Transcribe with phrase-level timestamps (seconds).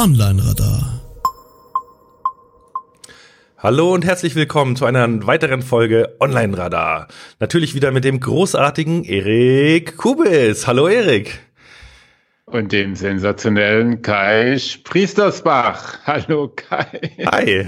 [0.00, 1.02] Online Radar.
[3.58, 7.08] Hallo und herzlich willkommen zu einer weiteren Folge Online Radar.
[7.38, 10.66] Natürlich wieder mit dem großartigen Erik Kubis.
[10.66, 11.40] Hallo Erik.
[12.46, 15.98] Und dem sensationellen Kai Priestersbach.
[16.06, 17.26] Hallo Kai.
[17.30, 17.66] Hi.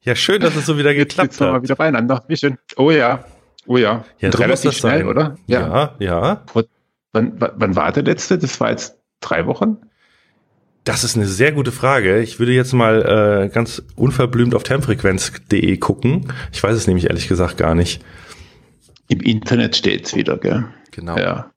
[0.00, 1.52] Ja, schön, dass es so wieder geklappt Jetzt hat.
[1.52, 2.24] mal wieder beieinander.
[2.28, 2.56] Wie schön.
[2.78, 3.26] Oh ja.
[3.66, 4.06] Oh ja.
[4.20, 5.06] ja relativ schnell, sein.
[5.06, 5.36] oder?
[5.46, 6.42] Ja, ja.
[6.54, 6.64] ja.
[7.12, 8.38] Wann, wann war der letzte?
[8.38, 9.82] Das war jetzt drei Wochen?
[10.84, 12.20] Das ist eine sehr gute Frage.
[12.20, 16.32] Ich würde jetzt mal äh, ganz unverblümt auf termfrequenz.de gucken.
[16.52, 18.02] Ich weiß es nämlich ehrlich gesagt gar nicht.
[19.08, 20.66] Im Internet steht's wieder, gell?
[20.90, 21.18] Genau.
[21.18, 21.50] Ja.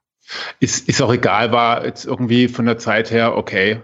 [0.59, 3.81] Ist, ist auch egal, war jetzt irgendwie von der Zeit her okay.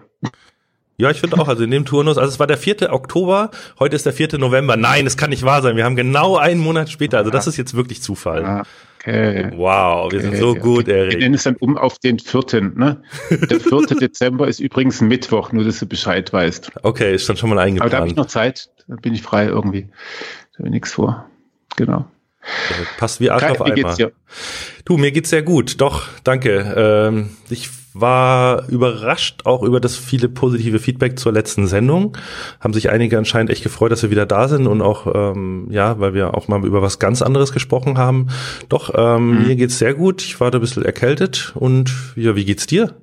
[0.98, 2.92] Ja, ich finde auch, also in dem Turnus, also es war der 4.
[2.92, 4.38] Oktober, heute ist der 4.
[4.38, 4.76] November.
[4.76, 5.78] Nein, es kann nicht wahr sein.
[5.78, 7.20] Wir haben genau einen Monat später.
[7.20, 8.46] Also das ist jetzt wirklich Zufall.
[8.46, 8.64] Ah,
[9.10, 9.52] okay.
[9.58, 11.14] Wow, wir okay, sind so gut, Erik.
[11.14, 12.62] Wir nennen es dann um auf den 4.
[12.76, 13.02] Ne?
[13.30, 13.82] Der 4.
[14.00, 16.72] Dezember ist übrigens ein Mittwoch, nur dass du Bescheid weißt.
[16.84, 17.82] Okay, ist dann schon mal eingeplant.
[17.82, 19.90] Aber da habe ich noch Zeit, da bin ich frei irgendwie.
[20.54, 21.30] Da habe ich nichts vor.
[21.76, 22.06] Genau.
[22.98, 24.12] Passt wie Arsch Kai, auf einmal.
[24.86, 25.82] Du, mir geht's sehr gut.
[25.82, 26.74] Doch, danke.
[26.76, 32.18] Ähm, ich war überrascht auch über das viele positive Feedback zur letzten Sendung.
[32.60, 36.00] Haben sich einige anscheinend echt gefreut, dass wir wieder da sind und auch, ähm, ja,
[36.00, 38.28] weil wir auch mal über was ganz anderes gesprochen haben.
[38.70, 39.48] Doch, ähm, mhm.
[39.48, 40.22] mir geht's sehr gut.
[40.22, 42.96] Ich war da ein bisschen erkältet und ja, wie geht's dir?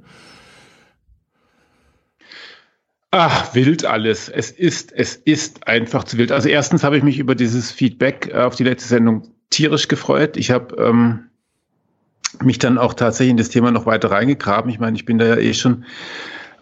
[3.11, 4.29] Ach, wild alles.
[4.29, 6.33] Es ist, es ist einfach zu wild.
[6.33, 10.37] Also erstens habe ich mich über dieses Feedback auf die letzte Sendung tierisch gefreut.
[10.37, 11.31] Ich habe ähm,
[12.43, 14.71] mich dann auch tatsächlich in das Thema noch weiter reingegraben.
[14.71, 15.85] Ich meine, ich bin da ja eh schon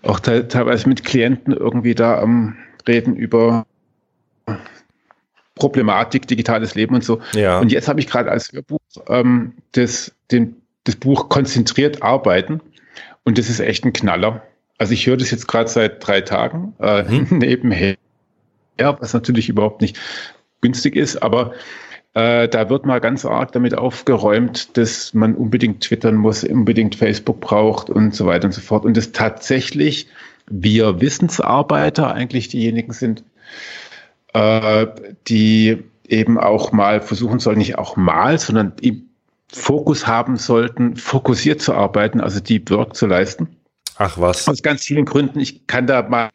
[0.03, 3.67] auch te teilweise mit Klienten irgendwie da am Reden über
[5.55, 7.21] Problematik, digitales Leben und so.
[7.33, 7.59] Ja.
[7.61, 12.61] Und jetzt habe ich gerade als Hörbuch ähm, das, den, das Buch Konzentriert arbeiten.
[13.25, 14.43] Und das ist echt ein Knaller.
[14.79, 17.29] Also ich höre das jetzt gerade seit drei Tagen äh, mhm.
[17.39, 17.97] nebenher,
[18.79, 19.99] was natürlich überhaupt nicht
[20.61, 21.53] günstig ist, aber
[22.15, 27.41] äh, da wird mal ganz arg damit aufgeräumt, dass man unbedingt twittern muss, unbedingt Facebook
[27.41, 28.85] braucht und so weiter und so fort.
[28.85, 30.07] Und dass tatsächlich
[30.47, 33.25] wir Wissensarbeiter eigentlich diejenigen sind,
[34.33, 34.87] äh,
[35.27, 39.09] die eben auch mal versuchen sollen, nicht auch mal, sondern im
[39.53, 43.57] Fokus haben sollten, fokussiert zu arbeiten, also Deep Work zu leisten.
[43.97, 44.49] Ach was.
[44.49, 45.41] Aus ganz vielen Gründen.
[45.41, 46.31] Ich kann da mal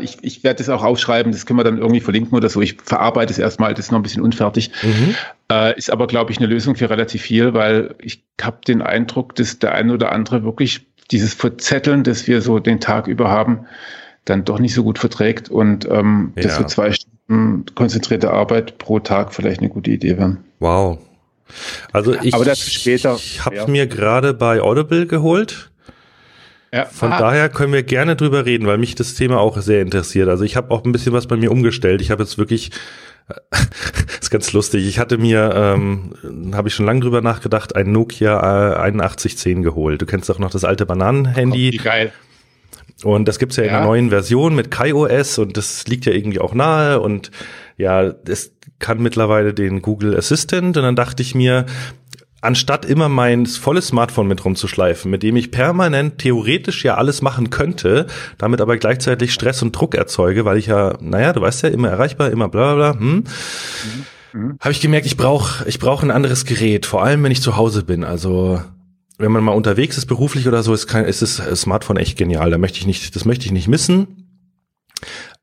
[0.00, 2.60] ich, ich werde das auch aufschreiben, das können wir dann irgendwie verlinken oder so.
[2.60, 4.70] Ich verarbeite es erstmal, das ist noch ein bisschen unfertig.
[4.82, 5.14] Mhm.
[5.50, 9.34] Äh, ist aber, glaube ich, eine Lösung für relativ viel, weil ich habe den Eindruck,
[9.34, 13.66] dass der eine oder andere wirklich dieses Verzetteln, das wir so den Tag über haben,
[14.24, 16.42] dann doch nicht so gut verträgt und ähm, ja.
[16.42, 20.44] dass so zwei Stunden konzentrierte Arbeit pro Tag vielleicht eine gute Idee wären.
[20.60, 20.98] Wow.
[21.92, 23.16] Also ich, aber dazu später.
[23.16, 23.66] Ich habe ja.
[23.66, 25.71] mir gerade bei Audible geholt
[26.72, 26.86] ja.
[26.86, 27.18] Von ah.
[27.18, 30.28] daher können wir gerne drüber reden, weil mich das Thema auch sehr interessiert.
[30.28, 32.00] Also ich habe auch ein bisschen was bei mir umgestellt.
[32.00, 32.70] Ich habe jetzt wirklich,
[34.20, 34.86] ist ganz lustig.
[34.86, 40.00] Ich hatte mir, ähm, habe ich schon lange drüber nachgedacht, ein Nokia 8110 geholt.
[40.00, 41.72] Du kennst doch noch das alte Bananenhandy.
[41.72, 42.12] Wie geil.
[43.04, 46.12] Und das gibt's ja, ja in der neuen Version mit KaiOS und das liegt ja
[46.12, 47.30] irgendwie auch nahe und
[47.76, 51.66] ja, es kann mittlerweile den Google Assistant und dann dachte ich mir,
[52.42, 57.48] anstatt immer mein volles Smartphone mit rumzuschleifen, mit dem ich permanent theoretisch ja alles machen
[57.48, 61.68] könnte, damit aber gleichzeitig Stress und Druck erzeuge, weil ich ja, naja, du weißt ja,
[61.70, 63.24] immer erreichbar, immer bla bla bla, hm, mhm.
[64.32, 64.56] mhm.
[64.60, 67.56] habe ich gemerkt, ich brauche ich brauch ein anderes Gerät, vor allem wenn ich zu
[67.56, 68.04] Hause bin.
[68.04, 68.60] Also
[69.18, 72.50] wenn man mal unterwegs ist, beruflich oder so, ist, kein, ist das Smartphone echt genial.
[72.50, 74.22] Da möchte ich nicht, das möchte ich nicht missen.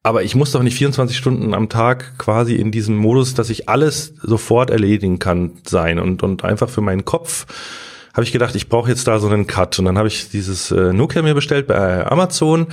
[0.02, 3.68] Aber ich muss doch nicht 24 Stunden am Tag quasi in diesem Modus, dass ich
[3.68, 6.00] alles sofort erledigen kann, sein.
[6.00, 7.46] Und, und einfach für meinen Kopf
[8.14, 9.78] habe ich gedacht, ich brauche jetzt da so einen Cut.
[9.78, 12.68] Und dann habe ich dieses äh, Nokia mir bestellt bei Amazon.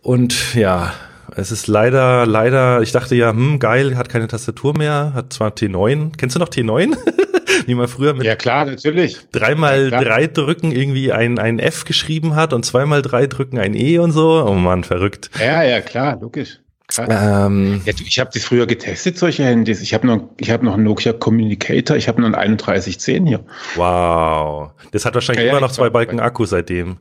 [0.00, 0.94] Und ja,
[1.34, 5.50] es ist leider, leider, ich dachte ja, hm, geil, hat keine Tastatur mehr, hat zwar
[5.50, 6.16] T9.
[6.16, 6.96] Kennst du noch T9?
[7.66, 9.18] wie man früher mit ja, klar, natürlich.
[9.32, 13.74] dreimal ja, drei drücken irgendwie ein, ein F geschrieben hat und zweimal drei drücken ein
[13.74, 14.44] E und so.
[14.46, 15.30] Oh man, verrückt.
[15.38, 16.60] Ja, ja, klar, logisch.
[16.98, 19.82] Ähm, ja, ich habe das früher getestet, solche Handys.
[19.82, 23.44] Ich habe noch, ich habe noch einen Nokia Communicator, ich habe noch einen 3110 hier.
[23.74, 24.70] Wow.
[24.92, 26.98] Das hat wahrscheinlich ja, immer noch zwei Balken Akku seitdem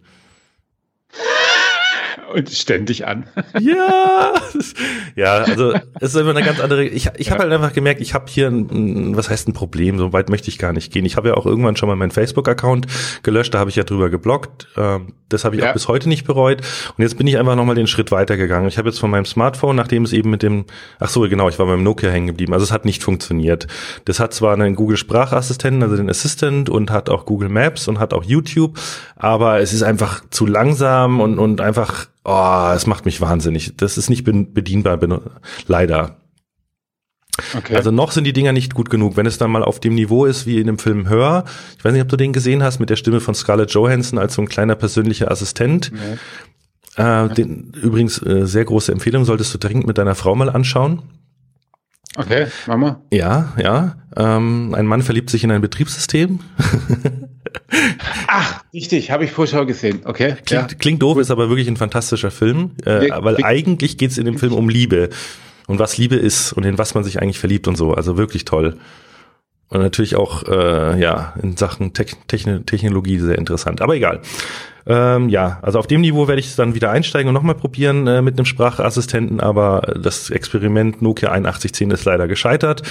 [2.33, 3.25] und ständig an.
[3.60, 4.33] Ja,
[5.16, 6.83] ja, also es ist immer eine ganz andere.
[6.83, 9.98] Ich, ich habe halt einfach gemerkt, ich habe hier ein, was heißt ein Problem.
[9.98, 11.06] So weit möchte ich gar nicht gehen.
[11.06, 12.88] Ich habe ja auch irgendwann schon mal meinen Facebook-Account
[13.24, 13.54] gelöscht.
[13.54, 14.68] Da habe ich ja drüber geblockt.
[14.77, 15.69] Ähm, das habe ich ja.
[15.69, 16.62] auch bis heute nicht bereut.
[16.98, 18.68] Und jetzt bin ich einfach nochmal den Schritt weitergegangen.
[18.68, 20.66] Ich habe jetzt von meinem Smartphone, nachdem es eben mit dem,
[21.00, 22.54] ach so, genau, ich war beim Nokia hängen geblieben.
[22.54, 23.68] Also es hat nicht funktioniert.
[24.04, 28.00] Das hat zwar einen Google Sprachassistenten, also den Assistant und hat auch Google Maps und
[28.00, 28.78] hat auch YouTube,
[29.16, 33.77] aber es ist einfach zu langsam und und einfach oh, es macht mich wahnsinnig.
[33.77, 35.00] Das ist nicht bedienbar,
[35.68, 36.18] leider.
[37.56, 37.75] Okay.
[37.75, 39.18] Also noch sind die Dinger nicht gut genug.
[39.18, 41.44] Wenn es dann mal auf dem Niveau ist wie in dem Film Hör,
[41.77, 44.36] ich weiß nicht, ob du den gesehen hast, mit der Stimme von Scarlett Johansson als
[44.36, 45.92] so ein kleiner persönlicher Assistent.
[45.92, 47.04] Nee.
[47.04, 51.01] Äh, den, übrigens, äh, sehr große Empfehlung, solltest du dringend mit deiner Frau mal anschauen.
[52.16, 53.01] Okay, Mama.
[53.12, 53.98] Ja, ja.
[54.16, 56.39] Ähm, ein Mann verliebt sich in ein Betriebssystem.
[58.28, 60.02] Ach, richtig, habe ich Vorschau gesehen.
[60.06, 60.36] Okay.
[60.46, 60.78] Klingt, ja.
[60.78, 62.72] klingt doof, ist aber wirklich ein fantastischer Film.
[62.86, 65.10] Äh, weil eigentlich geht es in dem Film um Liebe
[65.68, 67.94] und was Liebe ist und in was man sich eigentlich verliebt und so.
[67.94, 68.78] Also wirklich toll.
[69.69, 73.81] Und natürlich auch äh, ja in Sachen Te Technologie sehr interessant.
[73.81, 74.22] Aber egal.
[74.88, 78.22] Ähm, ja, also auf dem Niveau werde ich dann wieder einsteigen und nochmal probieren äh,
[78.22, 82.84] mit einem Sprachassistenten, aber das Experiment Nokia 8110 ist leider gescheitert.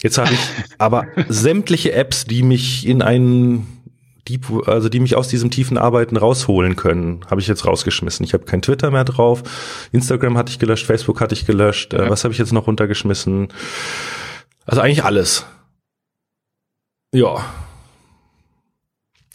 [0.00, 0.38] Jetzt habe ich
[0.78, 3.66] aber sämtliche Apps, die mich in einen
[4.28, 8.24] Deep, also die mich aus diesem tiefen Arbeiten rausholen können, habe ich jetzt rausgeschmissen.
[8.24, 9.42] Ich habe kein Twitter mehr drauf,
[9.92, 11.92] Instagram hatte ich gelöscht, Facebook hatte ich gelöscht.
[11.92, 13.48] Äh, was habe ich jetzt noch runtergeschmissen?
[14.64, 15.44] Also eigentlich alles.
[17.12, 17.44] Ja.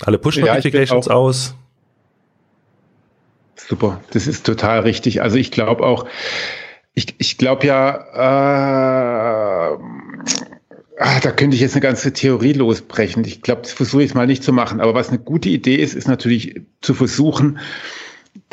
[0.02, 1.56] Alle Push-Notifications ja, aus.
[3.56, 5.22] Super, das ist total richtig.
[5.22, 6.06] Also ich glaube auch,
[6.94, 9.78] ich, ich glaube ja, äh,
[11.00, 13.24] ah, da könnte ich jetzt eine ganze Theorie losbrechen.
[13.26, 14.82] Ich glaube, das versuche ich mal nicht zu machen.
[14.82, 17.60] Aber was eine gute Idee ist, ist natürlich zu versuchen,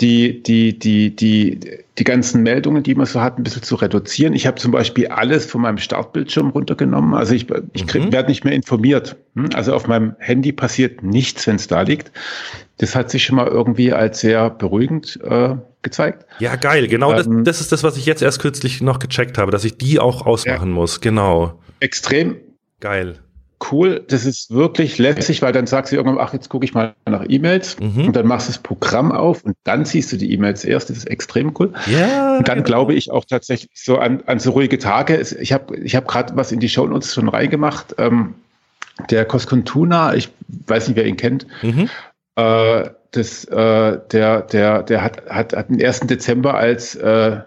[0.01, 1.61] die, die, die, die,
[1.99, 4.35] die ganzen Meldungen, die man so hat, ein bisschen zu reduzieren.
[4.35, 7.15] Ich habe zum Beispiel alles von meinem Startbildschirm runtergenommen.
[7.15, 8.13] Also ich, ich mhm.
[8.13, 9.17] werde nicht mehr informiert.
[9.35, 9.51] Hm?
[9.55, 12.13] Also auf meinem Handy passiert nichts, wenn es da liegt.
[12.79, 16.27] Das hat sich schon mal irgendwie als sehr beruhigend äh, gezeigt.
[16.39, 16.89] Ja, geil.
[16.89, 19.65] Genau ähm, das, das ist das, was ich jetzt erst kürzlich noch gecheckt habe, dass
[19.65, 21.01] ich die auch ausmachen ja, muss.
[21.01, 21.59] Genau.
[21.81, 22.37] Extrem.
[22.81, 23.19] Geil
[23.71, 24.05] cool.
[24.09, 27.25] Das ist wirklich lässig, weil dann sagst du irgendwann, ach, jetzt gucke ich mal nach
[27.29, 28.07] E-Mails mhm.
[28.07, 30.91] und dann machst du das Programm auf und dann siehst du die E-Mails erst.
[30.91, 31.73] Das ist extrem cool.
[31.87, 32.67] Ja, und dann genau.
[32.67, 35.21] glaube ich auch tatsächlich so an, an so ruhige Tage.
[35.41, 37.95] Ich habe ich hab gerade was in die Show Notes schon reingemacht.
[37.99, 38.35] Ähm,
[39.11, 40.31] der Koskontuna, ich
[40.67, 41.89] weiß nicht, wer ihn kennt, mhm.
[42.37, 46.01] äh, das, äh, der, der, der hat, hat, hat den 1.
[46.01, 47.41] Dezember als äh,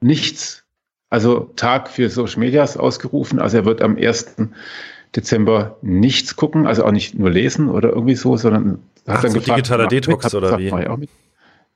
[0.00, 0.64] nichts,
[1.10, 3.38] also Tag für Social Medias ausgerufen.
[3.38, 4.36] Also er wird am 1.
[5.16, 9.30] Dezember nichts gucken, also auch nicht nur lesen oder irgendwie so, sondern Ach, hat dann
[9.30, 11.08] so gefragt, digitaler Detox oder wie?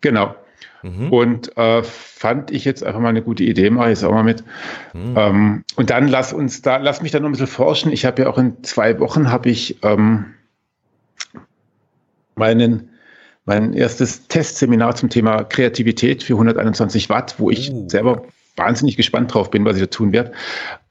[0.03, 0.35] Genau.
[0.83, 1.13] Mhm.
[1.13, 4.25] Und äh, fand ich jetzt einfach mal eine gute Idee, mache ich jetzt auch mal
[4.25, 4.45] mit.
[4.93, 5.15] Mhm.
[5.17, 7.93] Ähm, und dann lass uns da, lass mich da noch ein bisschen forschen.
[7.93, 10.35] Ich habe ja auch in zwei Wochen habe ich ähm,
[12.35, 12.91] meinen
[13.45, 17.89] mein erstes Testseminar zum Thema Kreativität für 121 Watt, wo ich uh.
[17.89, 18.25] selber
[18.57, 20.33] wahnsinnig gespannt drauf bin, was ich da tun werde.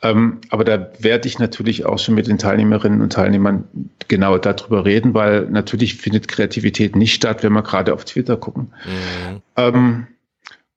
[0.01, 3.65] Ähm, aber da werde ich natürlich auch schon mit den Teilnehmerinnen und Teilnehmern
[4.07, 8.73] genau darüber reden, weil natürlich findet Kreativität nicht statt, wenn wir gerade auf Twitter gucken.
[8.85, 9.41] Mhm.
[9.57, 10.07] Ähm,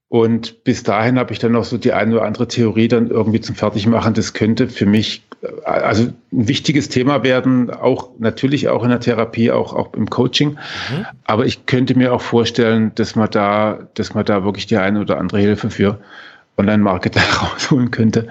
[0.09, 3.41] und bis dahin habe ich dann noch so die eine oder andere Theorie dann irgendwie
[3.41, 4.15] zum Fertigmachen.
[4.15, 9.01] Das könnte für mich äh, also ein wichtiges Thema werden, auch natürlich auch in der
[9.01, 10.51] Therapie, auch, auch im Coaching.
[10.51, 11.07] Mhm.
[11.25, 15.01] Aber ich könnte mir auch vorstellen, dass man da, dass man da wirklich die eine
[15.01, 15.99] oder andere Hilfe für
[16.57, 18.29] Online-Marketer rausholen könnte.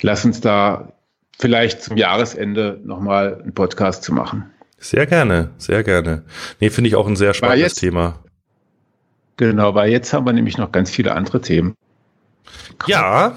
[0.00, 0.92] Lass uns da
[1.38, 4.50] vielleicht zum Jahresende nochmal einen Podcast zu machen.
[4.78, 6.24] Sehr gerne, sehr gerne.
[6.60, 8.20] Nee, finde ich auch ein sehr spannendes jetzt, Thema.
[9.36, 11.74] Genau, weil jetzt haben wir nämlich noch ganz viele andere Themen.
[12.86, 13.36] Ja.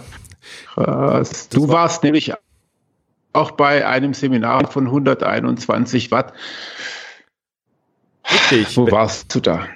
[0.74, 1.50] Krass.
[1.50, 2.34] Du war warst nämlich
[3.34, 6.34] auch bei einem Seminar von 121 Watt.
[8.32, 8.78] Richtig.
[8.78, 9.68] Wo warst du da?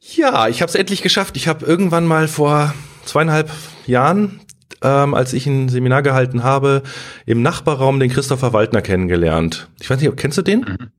[0.00, 1.36] Ja, ich habe es endlich geschafft.
[1.36, 2.74] Ich habe irgendwann mal vor
[3.06, 3.50] zweieinhalb
[3.86, 4.40] Jahren,
[4.82, 6.82] ähm, als ich ein Seminar gehalten habe,
[7.24, 9.68] im Nachbarraum den Christopher Waldner kennengelernt.
[9.80, 10.60] Ich weiß nicht, kennst du den?
[10.60, 10.90] Mhm.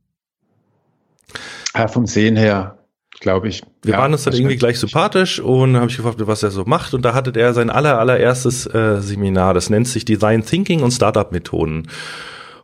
[1.75, 2.79] Ja, vom Sehen her,
[3.19, 3.61] glaube ich.
[3.83, 6.65] Wir ja, waren uns dann irgendwie gleich sympathisch und habe ich gefragt, was er so
[6.65, 6.93] macht.
[6.95, 9.53] Und da hatte er sein aller, allererstes äh, Seminar.
[9.53, 11.87] Das nennt sich Design Thinking und Startup Methoden.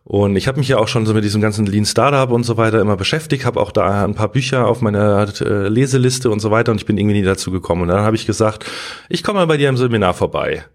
[0.05, 2.57] Und ich habe mich ja auch schon so mit diesem ganzen Lean Startup und so
[2.57, 6.51] weiter immer beschäftigt, habe auch da ein paar Bücher auf meiner äh, Leseliste und so
[6.51, 7.83] weiter und ich bin irgendwie nie dazu gekommen.
[7.83, 8.65] Und dann habe ich gesagt,
[9.07, 10.65] ich komme mal bei dir im Seminar vorbei.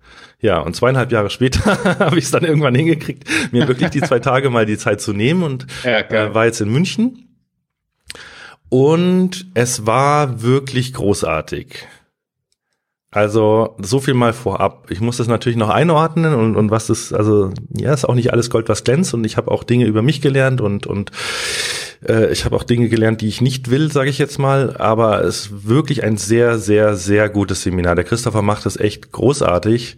[0.41, 4.19] Ja, und zweieinhalb Jahre später habe ich es dann irgendwann hingekriegt, mir wirklich die zwei
[4.19, 7.25] Tage mal die Zeit zu nehmen und ja, äh, war jetzt in München.
[8.71, 11.87] Und es war wirklich großartig.
[13.11, 14.91] Also so viel mal vorab.
[14.91, 18.33] Ich muss das natürlich noch einordnen und, und was das, also ja, ist auch nicht
[18.33, 21.11] alles Gold, was glänzt und ich habe auch Dinge über mich gelernt und und
[22.07, 24.77] äh, ich habe auch Dinge gelernt, die ich nicht will, sage ich jetzt mal.
[24.77, 27.95] Aber es ist wirklich ein sehr, sehr, sehr gutes Seminar.
[27.95, 29.97] Der Christopher macht das echt großartig.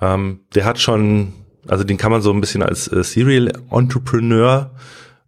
[0.00, 1.34] Ähm, der hat schon,
[1.68, 4.70] also den kann man so ein bisschen als äh, Serial Entrepreneur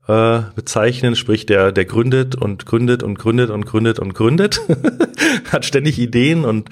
[0.06, 4.62] äh, bezeichnen, sprich der der gründet und gründet und gründet und gründet und gründet
[5.52, 6.70] hat ständig Ideen und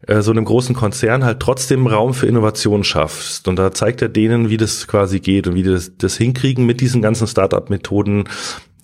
[0.07, 3.48] äh, so einem großen Konzern halt trotzdem Raum für Innovation schaffst.
[3.48, 6.65] Und da zeigt er denen, wie das quasi geht und wie die das, das hinkriegen
[6.65, 8.25] mit diesen ganzen Startup-Methoden,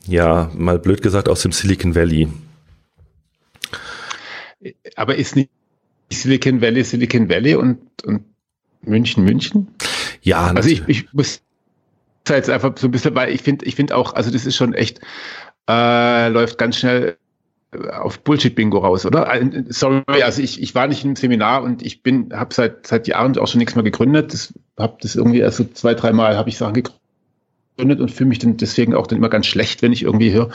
[0.08, 2.30] ja, mal blöd gesagt, aus dem Silicon Valley.
[4.96, 5.50] Aber ist nicht
[6.12, 8.24] Silicon Valley Silicon Valley und, und
[8.82, 9.68] München München?
[10.22, 11.42] Ja, also ich, ich muss
[12.28, 14.74] jetzt einfach so ein bisschen, weil ich finde, ich finde auch, also das ist schon
[14.74, 15.00] echt,
[15.70, 17.18] äh, läuft ganz schnell
[17.92, 19.34] auf Bullshit-Bingo raus, oder?
[19.34, 23.08] Äh, sorry, also ich, ich war nicht im Seminar und ich bin, habe seit seit
[23.08, 24.34] Jahren auch schon nichts mehr gegründet.
[24.34, 28.40] Das habe das irgendwie erst so zwei, dreimal habe ich Sachen gegründet und fühle mich
[28.40, 30.50] dann deswegen auch dann immer ganz schlecht, wenn ich irgendwie höre,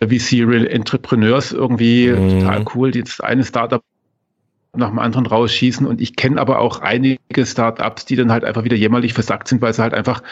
[0.00, 2.40] wie Serial Entrepreneurs irgendwie mhm.
[2.40, 3.82] total cool, jetzt eine Startup
[4.76, 5.86] nach dem anderen rausschießen.
[5.86, 9.60] Und ich kenne aber auch einige Startups, die dann halt einfach wieder jämmerlich versackt sind,
[9.60, 10.22] weil sie halt einfach,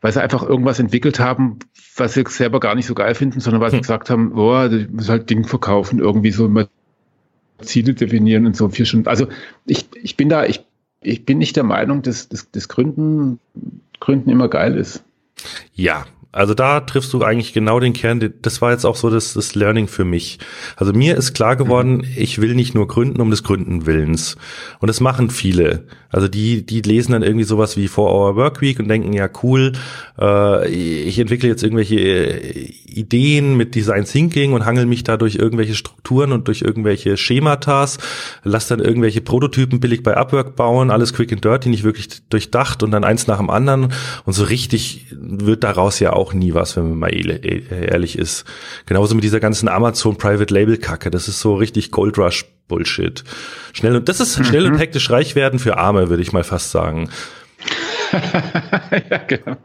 [0.00, 1.58] weil sie einfach irgendwas entwickelt haben,
[1.96, 3.82] was sie selber gar nicht so geil finden, sondern weil sie hm.
[3.82, 6.68] gesagt haben, oh, ich muss halt Ding verkaufen, irgendwie so mal
[7.60, 9.08] Ziele definieren und so vier Stunden.
[9.08, 9.28] Also
[9.64, 10.64] ich, ich bin da, ich,
[11.00, 13.38] ich bin nicht der Meinung, dass, dass Gründen,
[14.00, 15.02] Gründen immer geil ist.
[15.74, 16.06] Ja,
[16.36, 18.34] also da triffst du eigentlich genau den Kern.
[18.42, 20.38] Das war jetzt auch so das, das Learning für mich.
[20.76, 22.04] Also mir ist klar geworden, mhm.
[22.14, 24.36] ich will nicht nur gründen um des Gründen Willens.
[24.80, 25.86] Und das machen viele.
[26.10, 29.28] Also die, die lesen dann irgendwie sowas wie Four Hour Work Week und denken, ja
[29.42, 29.72] cool,
[30.18, 35.36] äh, ich entwickle jetzt irgendwelche äh, Ideen mit Design Thinking und hangel mich da durch
[35.36, 37.98] irgendwelche Strukturen und durch irgendwelche Schematas,
[38.44, 42.82] lass dann irgendwelche Prototypen billig bei Upwork bauen, alles quick and dirty, nicht wirklich durchdacht
[42.82, 43.92] und dann eins nach dem anderen.
[44.24, 48.44] Und so richtig wird daraus ja auch auch nie was, wenn man mal ehrlich ist.
[48.86, 51.10] Genauso mit dieser ganzen Amazon Private Label Kacke.
[51.10, 53.22] Das ist so richtig Gold Rush Bullshit.
[53.72, 54.74] Schnell und das ist schnell mhm.
[54.74, 57.10] und hektisch reich werden für Arme, würde ich mal fast sagen.
[59.10, 59.56] ja, genau.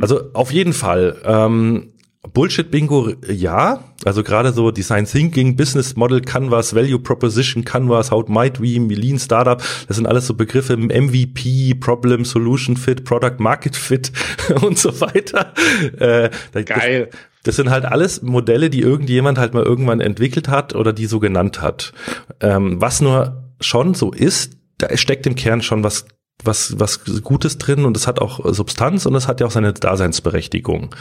[0.00, 1.16] Also auf jeden Fall.
[1.24, 1.92] Ähm,
[2.28, 3.82] Bullshit-Bingo, ja.
[4.04, 9.18] Also gerade so Design Thinking, Business Model, Canvas, Value Proposition, Canvas, How Might We, Lean
[9.18, 14.12] Startup, das sind alles so Begriffe, MVP, Problem, Solution Fit, Product Market Fit
[14.62, 15.54] und so weiter.
[15.98, 16.30] Äh,
[16.64, 17.08] Geil.
[17.10, 21.06] Das, das sind halt alles Modelle, die irgendjemand halt mal irgendwann entwickelt hat oder die
[21.06, 21.92] so genannt hat.
[22.40, 26.06] Ähm, was nur schon so ist, da steckt im Kern schon was
[26.42, 29.74] was was Gutes drin und es hat auch Substanz und es hat ja auch seine
[29.74, 30.94] Daseinsberechtigung.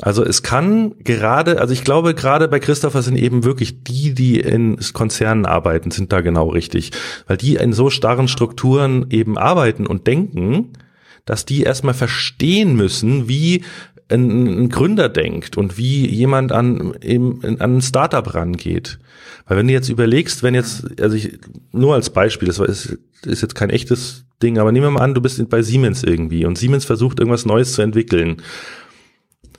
[0.00, 4.38] Also es kann gerade, also ich glaube gerade bei Christopher sind eben wirklich die, die
[4.38, 6.92] in Konzernen arbeiten, sind da genau richtig,
[7.26, 10.72] weil die in so starren Strukturen eben arbeiten und denken,
[11.24, 13.64] dass die erstmal verstehen müssen, wie
[14.08, 18.98] ein, ein Gründer denkt und wie jemand an, eben, an ein Startup rangeht.
[19.46, 21.38] Weil wenn du jetzt überlegst, wenn jetzt, also ich,
[21.72, 25.14] nur als Beispiel, das ist, ist jetzt kein echtes Ding, aber nehmen wir mal an,
[25.14, 28.40] du bist bei Siemens irgendwie und Siemens versucht irgendwas Neues zu entwickeln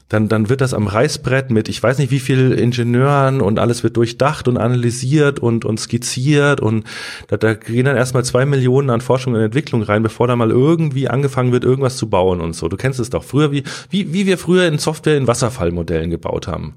[0.09, 3.83] dann, dann wird das am Reißbrett mit, ich weiß nicht wie viel Ingenieuren und alles
[3.83, 6.83] wird durchdacht und analysiert und, und skizziert und
[7.27, 10.49] da, da gehen dann erstmal zwei Millionen an Forschung und Entwicklung rein, bevor da mal
[10.49, 12.67] irgendwie angefangen wird, irgendwas zu bauen und so.
[12.67, 16.47] Du kennst es doch früher, wie, wie, wie wir früher in Software in Wasserfallmodellen gebaut
[16.47, 16.73] haben.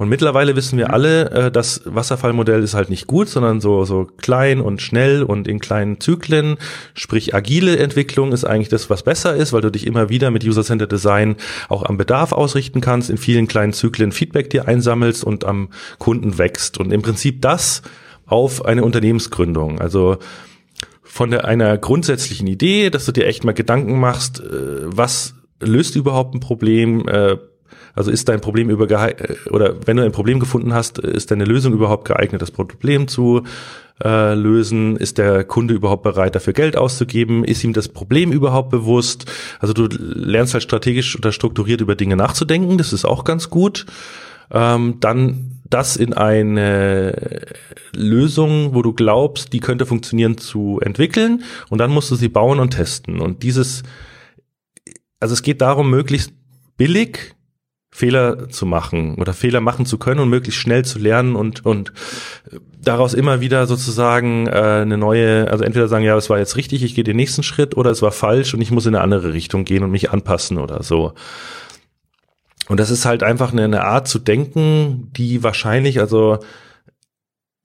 [0.00, 4.06] Und mittlerweile wissen wir alle, äh, das Wasserfallmodell ist halt nicht gut, sondern so, so
[4.16, 6.56] klein und schnell und in kleinen Zyklen.
[6.94, 10.42] Sprich, agile Entwicklung ist eigentlich das, was besser ist, weil du dich immer wieder mit
[10.42, 11.36] User-Centered Design
[11.68, 16.38] auch am Bedarf ausrichten kannst, in vielen kleinen Zyklen Feedback dir einsammelst und am Kunden
[16.38, 16.78] wächst.
[16.78, 17.82] Und im Prinzip das
[18.24, 19.82] auf eine Unternehmensgründung.
[19.82, 20.16] Also
[21.02, 24.46] von der, einer grundsätzlichen Idee, dass du dir echt mal Gedanken machst, äh,
[24.86, 27.36] was löst überhaupt ein Problem, äh,
[27.94, 31.44] also ist dein Problem über äh, oder wenn du ein Problem gefunden hast, ist deine
[31.44, 33.42] Lösung überhaupt geeignet, das Problem zu
[34.02, 34.96] äh, lösen?
[34.96, 37.44] Ist der Kunde überhaupt bereit, dafür Geld auszugeben?
[37.44, 39.30] Ist ihm das Problem überhaupt bewusst?
[39.58, 43.86] Also du lernst halt strategisch oder strukturiert über Dinge nachzudenken, das ist auch ganz gut.
[44.52, 47.46] Ähm, dann das in eine
[47.94, 52.58] Lösung, wo du glaubst, die könnte funktionieren, zu entwickeln und dann musst du sie bauen
[52.58, 53.20] und testen.
[53.20, 53.84] Und dieses,
[55.20, 56.32] also es geht darum, möglichst
[56.76, 57.36] billig
[57.92, 61.92] Fehler zu machen oder Fehler machen zu können und möglichst schnell zu lernen und und
[62.82, 66.82] daraus immer wieder sozusagen äh, eine neue, also entweder sagen, ja, es war jetzt richtig,
[66.82, 69.32] ich gehe den nächsten Schritt oder es war falsch und ich muss in eine andere
[69.32, 71.14] Richtung gehen und mich anpassen oder so.
[72.68, 76.38] Und das ist halt einfach eine, eine Art zu denken, die wahrscheinlich, also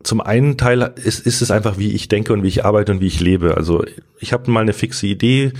[0.05, 3.01] zum einen Teil ist, ist es einfach, wie ich denke und wie ich arbeite und
[3.01, 3.57] wie ich lebe.
[3.57, 3.83] Also
[4.19, 5.51] ich habe mal eine fixe Idee,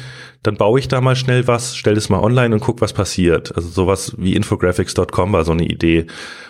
[0.44, 3.56] dann baue ich da mal schnell was, stelle es mal online und guck, was passiert.
[3.56, 6.06] Also sowas wie infographics.com war so eine Idee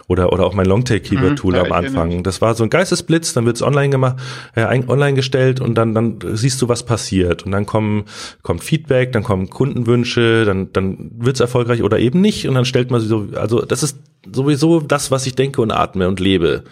[0.08, 2.24] oder oder auch mein Longtail Keyword Tool mhm, am Anfang.
[2.24, 4.18] Das war so ein Geistesblitz, dann wird's online gemacht,
[4.56, 8.04] äh, online gestellt und dann dann siehst du, was passiert und dann kommen
[8.44, 12.92] kommt Feedback, dann kommen Kundenwünsche, dann dann wird's erfolgreich oder eben nicht und dann stellt
[12.92, 13.98] man so, also das ist
[14.30, 16.66] sowieso das, was ich denke und atme und lebe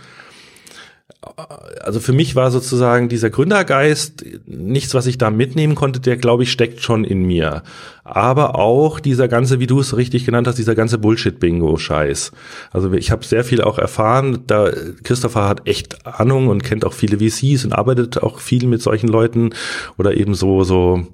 [1.81, 6.43] also für mich war sozusagen dieser Gründergeist nichts, was ich da mitnehmen konnte, der glaube
[6.43, 7.63] ich steckt schon in mir.
[8.03, 12.31] Aber auch dieser ganze, wie du es richtig genannt hast, dieser ganze Bullshit-Bingo-Scheiß.
[12.71, 14.43] Also ich habe sehr viel auch erfahren.
[14.47, 14.71] Da
[15.03, 19.07] Christopher hat echt Ahnung und kennt auch viele VCs und arbeitet auch viel mit solchen
[19.07, 19.51] Leuten
[19.97, 21.05] oder eben so so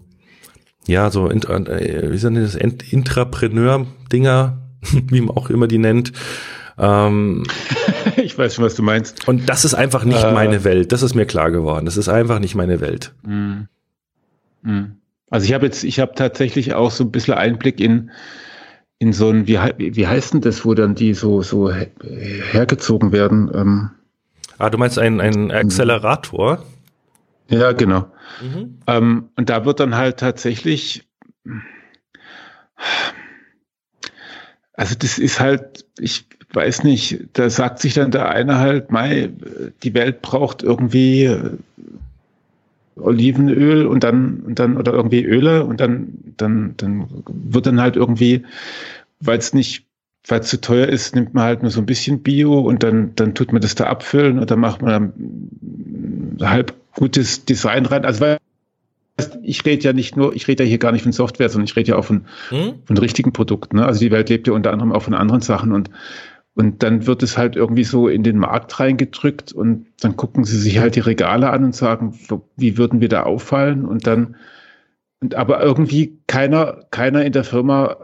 [0.87, 4.57] ja so äh, wie sind das Intrapreneur-Dinger,
[5.09, 6.11] wie man auch immer die nennt.
[6.79, 7.43] Ähm,
[8.17, 9.27] ich weiß schon, was du meinst.
[9.27, 10.91] Und das ist einfach nicht äh, meine Welt.
[10.91, 11.85] Das ist mir klar geworden.
[11.85, 13.13] Das ist einfach nicht meine Welt.
[13.23, 13.63] Mm,
[14.63, 14.85] mm.
[15.29, 18.11] Also ich habe jetzt, ich habe tatsächlich auch so ein bisschen Einblick in
[18.99, 23.49] in so ein, wie, wie heißt denn das, wo dann die so so hergezogen werden?
[23.53, 23.91] Ähm,
[24.57, 26.65] ah, du meinst ein, ein Accelerator?
[27.47, 28.11] Ja, genau.
[28.41, 28.79] Mhm.
[28.87, 31.07] Ähm, und da wird dann halt tatsächlich,
[34.73, 39.29] also das ist halt, ich weiß nicht, da sagt sich dann der eine halt, Mai,
[39.83, 41.51] die Welt braucht irgendwie äh,
[42.95, 47.95] Olivenöl und dann, und dann, oder irgendwie Öle und dann, dann, dann wird dann halt
[47.95, 48.43] irgendwie,
[49.19, 49.85] weil es nicht,
[50.27, 53.15] weil es zu teuer ist, nimmt man halt nur so ein bisschen Bio und dann,
[53.15, 55.13] dann tut man das da abfüllen und dann macht man
[56.37, 58.05] dann halb gutes Design rein.
[58.05, 58.37] Also weil
[59.43, 61.75] ich rede ja nicht nur, ich rede ja hier gar nicht von Software, sondern ich
[61.75, 62.75] rede ja auch von, hm?
[62.85, 63.77] von richtigen Produkten.
[63.77, 63.85] Ne?
[63.85, 65.89] Also die Welt lebt ja unter anderem auch von anderen Sachen und
[66.59, 70.57] und dann wird es halt irgendwie so in den Markt reingedrückt und dann gucken sie
[70.57, 72.19] sich halt die Regale an und sagen,
[72.57, 73.85] wie würden wir da auffallen?
[73.85, 74.35] Und dann,
[75.21, 77.95] und aber irgendwie keiner, keiner in der Firma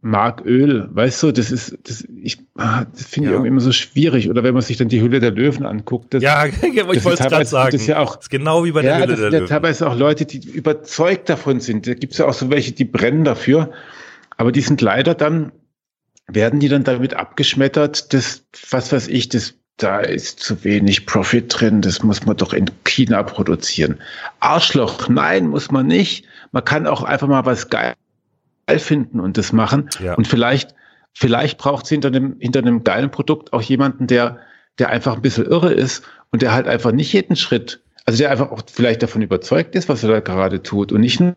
[0.00, 3.32] mag Öl, weißt du, das ist, das, ich, ah, das finde ja.
[3.32, 4.30] ich irgendwie immer so schwierig.
[4.30, 6.14] Oder wenn man sich dann die Hülle der Löwen anguckt.
[6.14, 7.72] Das, ja, ich wollte es gerade sagen.
[7.72, 9.40] Das ist ja auch, das ist genau wie bei der ja, Hülle der Löwen.
[9.42, 11.86] Ja, teilweise auch Leute, die überzeugt davon sind.
[11.86, 13.70] Da gibt es ja auch so welche, die brennen dafür.
[14.38, 15.52] Aber die sind leider dann
[16.28, 21.46] werden die dann damit abgeschmettert, das, was weiß ich, das, da ist zu wenig Profit
[21.48, 23.98] drin, das muss man doch in China produzieren.
[24.40, 26.26] Arschloch, nein, muss man nicht.
[26.52, 27.94] Man kann auch einfach mal was geil
[28.76, 29.88] finden und das machen.
[30.02, 30.14] Ja.
[30.14, 30.74] Und vielleicht,
[31.14, 34.38] vielleicht braucht es hinter einem, hinter einem geilen Produkt auch jemanden, der,
[34.78, 38.30] der einfach ein bisschen irre ist und der halt einfach nicht jeden Schritt, also der
[38.30, 41.34] einfach auch vielleicht davon überzeugt ist, was er da gerade tut und nicht nur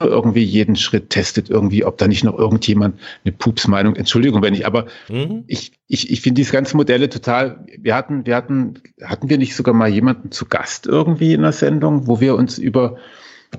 [0.00, 4.66] irgendwie jeden Schritt testet, irgendwie, ob da nicht noch irgendjemand eine Pupsmeinung, Entschuldigung, wenn ich,
[4.66, 5.44] aber mhm.
[5.46, 9.56] ich, ich, ich finde diese ganzen Modelle total, wir hatten, wir hatten, hatten wir nicht
[9.56, 12.96] sogar mal jemanden zu Gast irgendwie in der Sendung, wo wir uns über,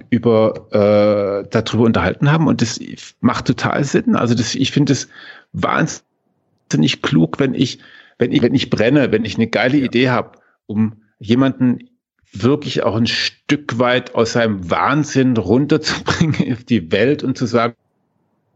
[0.09, 2.79] über äh, darüber unterhalten haben und das
[3.19, 4.15] macht total Sinn.
[4.15, 5.09] Also das, ich finde es
[5.51, 7.79] wahnsinnig klug, wenn ich,
[8.17, 9.85] wenn ich, wenn ich brenne, wenn ich eine geile ja.
[9.85, 11.89] Idee habe, um jemanden
[12.31, 17.75] wirklich auch ein Stück weit aus seinem Wahnsinn runterzubringen auf die Welt und zu sagen,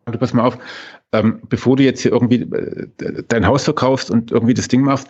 [0.05, 0.57] du pass mal auf,
[1.11, 5.07] ähm, bevor du jetzt hier irgendwie äh, dein Haus verkaufst und irgendwie das Ding machst,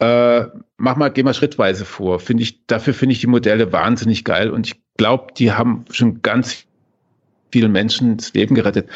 [0.00, 0.44] äh,
[0.76, 2.20] mach mal, geh mal schrittweise vor.
[2.20, 6.22] Finde ich, dafür finde ich die Modelle wahnsinnig geil und ich glaube, die haben schon
[6.22, 6.64] ganz
[7.50, 8.88] vielen Menschen das Leben gerettet.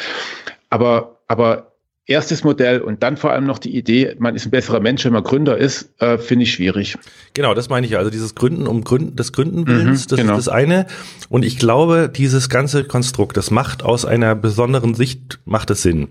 [0.71, 1.72] Aber, aber
[2.07, 5.13] erstes Modell und dann vor allem noch die Idee, man ist ein besserer Mensch, wenn
[5.13, 6.99] man Gründer ist, äh, finde ich schwierig.
[7.35, 7.97] Genau, das meine ich.
[7.97, 10.33] Also dieses Gründen um Gründen des Gründen willens, mhm, das genau.
[10.37, 10.87] ist das eine.
[11.29, 16.09] Und ich glaube, dieses ganze Konstrukt, das macht aus einer besonderen Sicht macht es Sinn.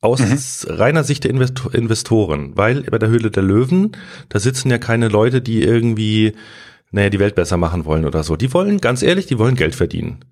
[0.00, 0.74] Aus mhm.
[0.74, 3.92] reiner Sicht der Investoren, weil bei der Höhle der Löwen,
[4.30, 6.34] da sitzen ja keine Leute, die irgendwie,
[6.94, 8.36] naja, die Welt besser machen wollen oder so.
[8.36, 10.24] Die wollen, ganz ehrlich, die wollen Geld verdienen.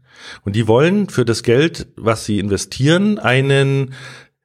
[0.44, 3.94] Und die wollen für das Geld, was sie investieren, einen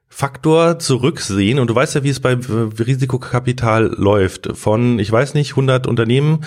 [0.10, 1.60] Faktor zurücksehen.
[1.60, 4.50] Und du weißt ja, wie es bei Risikokapital läuft.
[4.58, 6.44] Von, ich weiß nicht, 100 Unternehmen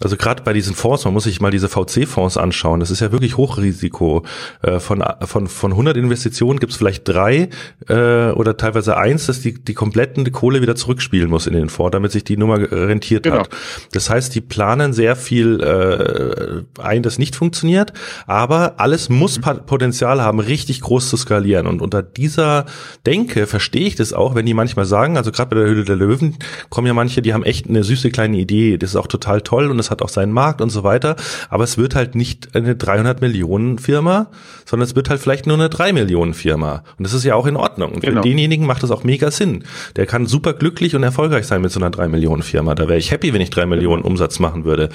[0.00, 2.80] also gerade bei diesen Fonds, man muss sich mal diese VC-Fonds anschauen.
[2.80, 4.24] Das ist ja wirklich Hochrisiko.
[4.62, 7.48] Äh, von, von, von 100 Investitionen gibt es vielleicht drei
[7.88, 11.92] äh, oder teilweise eins, dass die, die kompletten Kohle wieder zurückspielen muss in den Fonds,
[11.92, 13.40] damit sich die Nummer rentiert genau.
[13.40, 13.50] hat.
[13.92, 17.92] Das heißt, die planen sehr viel äh, ein, das nicht funktioniert,
[18.26, 19.66] aber alles muss mhm.
[19.66, 21.66] Potenzial haben, richtig groß zu skalieren.
[21.66, 22.66] Und unter dieser
[23.06, 25.96] Denke verstehe ich das auch, wenn die manchmal sagen, also gerade bei der Höhle der
[25.96, 26.36] Löwen
[26.68, 29.70] kommen ja manche, die haben echt eine süße kleine Idee, das ist auch total toll
[29.70, 31.16] und das es hat auch seinen Markt und so weiter.
[31.48, 34.30] Aber es wird halt nicht eine 300 Millionen Firma,
[34.66, 36.84] sondern es wird halt vielleicht nur eine 3 Millionen Firma.
[36.98, 37.92] Und das ist ja auch in Ordnung.
[37.92, 38.22] Und genau.
[38.22, 39.64] für denjenigen macht das auch mega Sinn.
[39.96, 42.74] Der kann super glücklich und erfolgreich sein mit so einer 3 Millionen Firma.
[42.74, 44.90] Da wäre ich happy, wenn ich 3 Millionen Umsatz machen würde.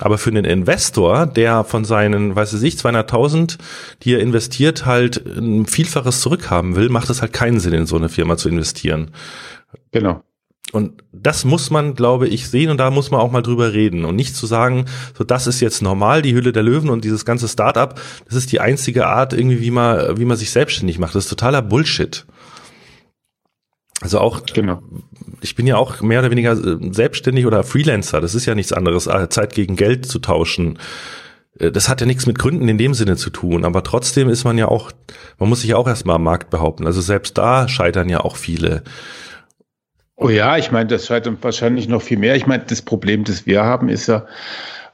[0.00, 3.58] Aber für einen Investor, der von seinen, weiß ich, 200.000,
[4.02, 7.96] die er investiert, halt ein Vielfaches zurückhaben will, macht es halt keinen Sinn, in so
[7.96, 9.10] eine Firma zu investieren.
[9.92, 10.22] Genau.
[10.72, 14.04] Und das muss man, glaube ich, sehen und da muss man auch mal drüber reden
[14.04, 14.84] und nicht zu sagen,
[15.18, 18.52] so das ist jetzt normal, die Hülle der Löwen und dieses ganze Startup, das ist
[18.52, 21.14] die einzige Art irgendwie, wie man, wie man sich selbstständig macht.
[21.14, 22.24] Das ist totaler Bullshit.
[24.00, 24.80] Also auch, genau.
[25.42, 28.20] ich bin ja auch mehr oder weniger äh, selbstständig oder Freelancer.
[28.20, 30.78] Das ist ja nichts anderes, äh, Zeit gegen Geld zu tauschen.
[31.58, 34.44] Äh, das hat ja nichts mit Gründen in dem Sinne zu tun, aber trotzdem ist
[34.44, 34.90] man ja auch,
[35.38, 36.86] man muss sich ja auch erstmal am Markt behaupten.
[36.86, 38.82] Also selbst da scheitern ja auch viele.
[40.20, 42.36] Oh ja, ich meine, das scheitert wahrscheinlich noch viel mehr.
[42.36, 44.26] Ich meine, das Problem, das wir haben, ist ja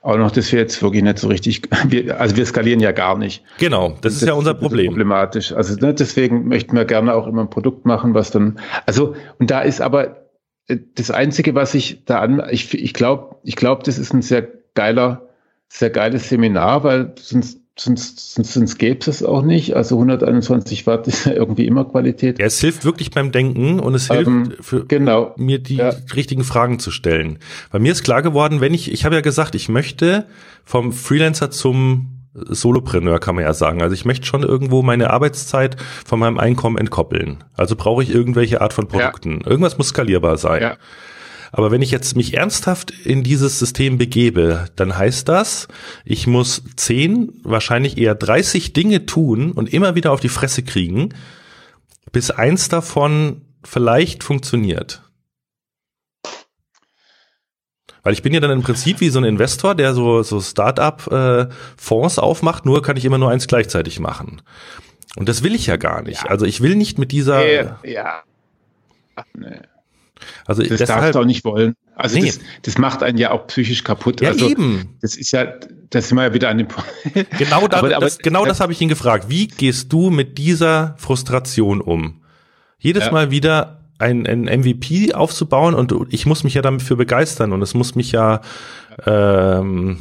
[0.03, 3.19] auch noch, dass wir jetzt wirklich nicht so richtig, wir, also wir skalieren ja gar
[3.19, 3.43] nicht.
[3.59, 4.93] Genau, das, das ist ja unser Problem.
[4.93, 5.53] Problematisch.
[5.53, 9.51] Also ne, deswegen möchten wir gerne auch immer ein Produkt machen, was dann, also und
[9.51, 10.29] da ist aber
[10.69, 14.23] äh, das Einzige, was ich da an, ich ich glaube, ich glaube, das ist ein
[14.23, 15.29] sehr geiler,
[15.69, 19.75] sehr geiles Seminar, weil sonst sonst, sonst, sonst gäbe es auch nicht.
[19.77, 22.39] Also 121 Watt ist ja irgendwie immer Qualität.
[22.39, 25.35] Ja, es hilft wirklich beim Denken und es hilft ähm, für genau.
[25.37, 25.93] mir die ja.
[26.15, 27.39] richtigen Fragen zu stellen.
[27.71, 30.27] Bei mir ist klar geworden, wenn ich, ich habe ja gesagt, ich möchte
[30.65, 33.81] vom Freelancer zum Solopreneur kann man ja sagen.
[33.81, 37.45] Also ich möchte schon irgendwo meine Arbeitszeit von meinem Einkommen entkoppeln.
[37.55, 39.41] Also brauche ich irgendwelche Art von Produkten.
[39.43, 39.51] Ja.
[39.51, 40.63] Irgendwas muss skalierbar sein.
[40.63, 40.77] Ja.
[41.53, 45.69] Aber wenn ich jetzt mich ernsthaft in dieses System begebe, dann heißt das,
[46.05, 51.11] ich muss zehn, wahrscheinlich eher 30 Dinge tun und immer wieder auf die Fresse kriegen,
[52.13, 55.03] bis eins davon vielleicht funktioniert.
[58.03, 62.19] Weil ich bin ja dann im Prinzip wie so ein Investor, der so, so Start-up-Fonds
[62.19, 64.43] äh, aufmacht, nur kann ich immer nur eins gleichzeitig machen.
[65.17, 66.23] Und das will ich ja gar nicht.
[66.23, 66.31] Ja.
[66.31, 67.45] Also ich will nicht mit dieser.
[67.45, 67.81] Ja.
[67.83, 68.23] ja.
[69.35, 69.59] Nee.
[70.47, 71.75] Also das deshalb, darfst du auch nicht wollen.
[71.95, 72.27] Also nee.
[72.27, 74.21] das, das macht einen ja auch psychisch kaputt.
[74.21, 74.97] Ja, also eben.
[75.01, 75.47] Das ist ja,
[75.91, 76.89] das sind wir ja wieder an dem Punkt.
[77.39, 79.27] Genau, da, aber, aber, das, genau das habe ich ihn gefragt.
[79.29, 82.23] Wie gehst du mit dieser Frustration um?
[82.79, 83.13] Jedes ja.
[83.13, 87.75] Mal wieder ein, ein MVP aufzubauen und ich muss mich ja dafür begeistern und es
[87.75, 88.43] muss mich ja
[89.07, 89.99] ähm,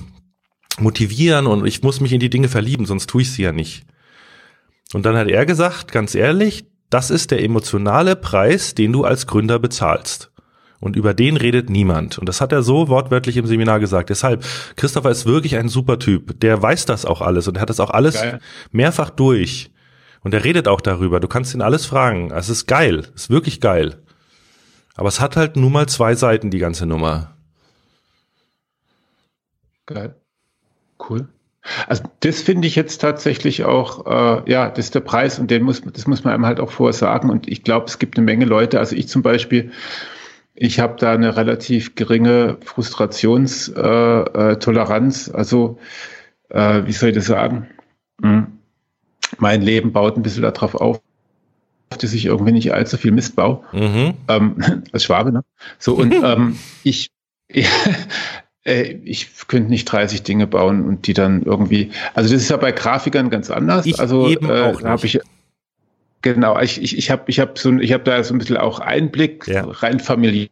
[0.80, 3.86] motivieren und ich muss mich in die Dinge verlieben, sonst tue ich sie ja nicht.
[4.94, 9.28] Und dann hat er gesagt, ganz ehrlich, das ist der emotionale Preis, den du als
[9.28, 10.32] Gründer bezahlst.
[10.80, 12.17] Und über den redet niemand.
[12.17, 14.10] Und das hat er so wortwörtlich im Seminar gesagt.
[14.10, 14.45] Deshalb,
[14.76, 16.39] Christopher ist wirklich ein super Typ.
[16.41, 18.39] Der weiß das auch alles und er hat das auch alles geil.
[18.71, 19.71] mehrfach durch.
[20.21, 21.19] Und er redet auch darüber.
[21.19, 22.32] Du kannst ihn alles fragen.
[22.32, 23.08] Es ist geil.
[23.15, 24.02] Es ist wirklich geil.
[24.95, 27.36] Aber es hat halt nun mal zwei Seiten, die ganze Nummer.
[29.86, 30.15] Geil.
[31.00, 31.28] Cool.
[31.88, 35.63] Also das finde ich jetzt tatsächlich auch, äh, ja, das ist der Preis und den
[35.63, 37.30] muss, das muss man einem halt auch vorher sagen.
[37.30, 39.71] Und ich glaube, es gibt eine Menge Leute, also ich zum Beispiel,
[40.54, 45.28] ich habe da eine relativ geringe Frustrationstoleranz.
[45.28, 45.80] Äh, äh, also,
[46.49, 47.67] äh, wie soll ich das sagen?
[48.21, 48.47] Hm.
[49.38, 51.01] Mein Leben baut ein bisschen darauf auf,
[51.89, 53.63] dass ich irgendwie nicht allzu viel Mist baue.
[53.73, 54.13] Mhm.
[54.28, 55.43] Ähm, als Schwabe, ne?
[55.78, 57.12] So, und ähm, ich,
[58.65, 62.71] ich könnte nicht 30 Dinge bauen und die dann irgendwie, also das ist ja bei
[62.71, 63.86] Grafikern ganz anders.
[63.86, 65.19] Ich also eben äh, habe ich
[66.21, 68.80] genau, ich ich ich habe ich habe so ich habe da so ein bisschen auch
[68.80, 69.65] Einblick ja.
[69.65, 70.49] rein familiärer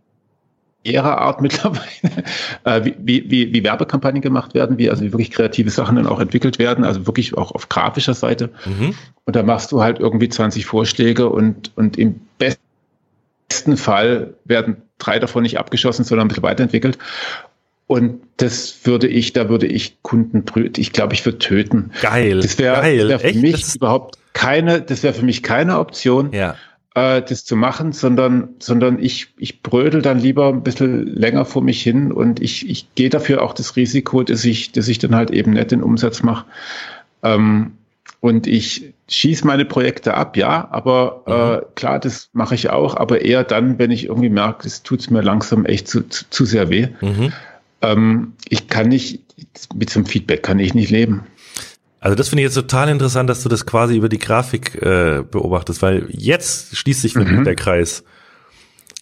[1.17, 2.23] Art mittlerweile,
[2.65, 6.19] äh, wie, wie, wie Werbekampagnen gemacht werden, wie also wie wirklich kreative Sachen dann auch
[6.19, 8.52] entwickelt werden, also wirklich auch auf grafischer Seite.
[8.65, 8.93] Mhm.
[9.26, 15.17] Und da machst du halt irgendwie 20 Vorschläge und, und im besten Fall werden drei
[15.17, 16.99] davon nicht abgeschossen, sondern ein bisschen weiterentwickelt.
[17.88, 20.46] Und das würde ich, da würde ich Kunden,
[20.78, 21.91] ich glaube, ich würde töten.
[22.02, 22.39] Geil.
[22.41, 23.41] Das wäre wär für Echt?
[23.41, 26.56] mich das überhaupt keine, das wäre für mich keine Option, ja.
[26.96, 31.62] äh, das zu machen, sondern, sondern ich, ich brödel dann lieber ein bisschen länger vor
[31.62, 35.15] mich hin und ich, ich gehe dafür auch das Risiko, dass ich, dass ich dann
[35.15, 36.46] halt eben nicht den Umsatz mache.
[37.22, 37.74] Ähm,
[38.22, 41.34] und ich schieße meine Projekte ab, ja, aber mhm.
[41.34, 45.12] äh, klar, das mache ich auch, aber eher dann, wenn ich irgendwie merke, es tut
[45.12, 46.88] mir langsam echt zu, zu, zu sehr weh.
[47.02, 47.34] Mhm.
[47.84, 49.22] Ähm, ich kann nicht,
[49.76, 51.26] mit so einem Feedback kann ich nicht leben.
[52.00, 55.24] Also das finde ich jetzt total interessant, dass du das quasi über die Grafik äh,
[55.30, 57.43] beobachtest, weil jetzt schließt sich wirklich mhm.
[57.46, 58.04] der Kreis.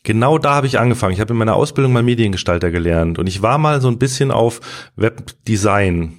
[0.04, 1.14] Genau da habe ich angefangen.
[1.14, 4.32] Ich habe in meiner Ausbildung mal Mediengestalter gelernt und ich war mal so ein bisschen
[4.32, 4.62] auf
[4.96, 6.18] Webdesign.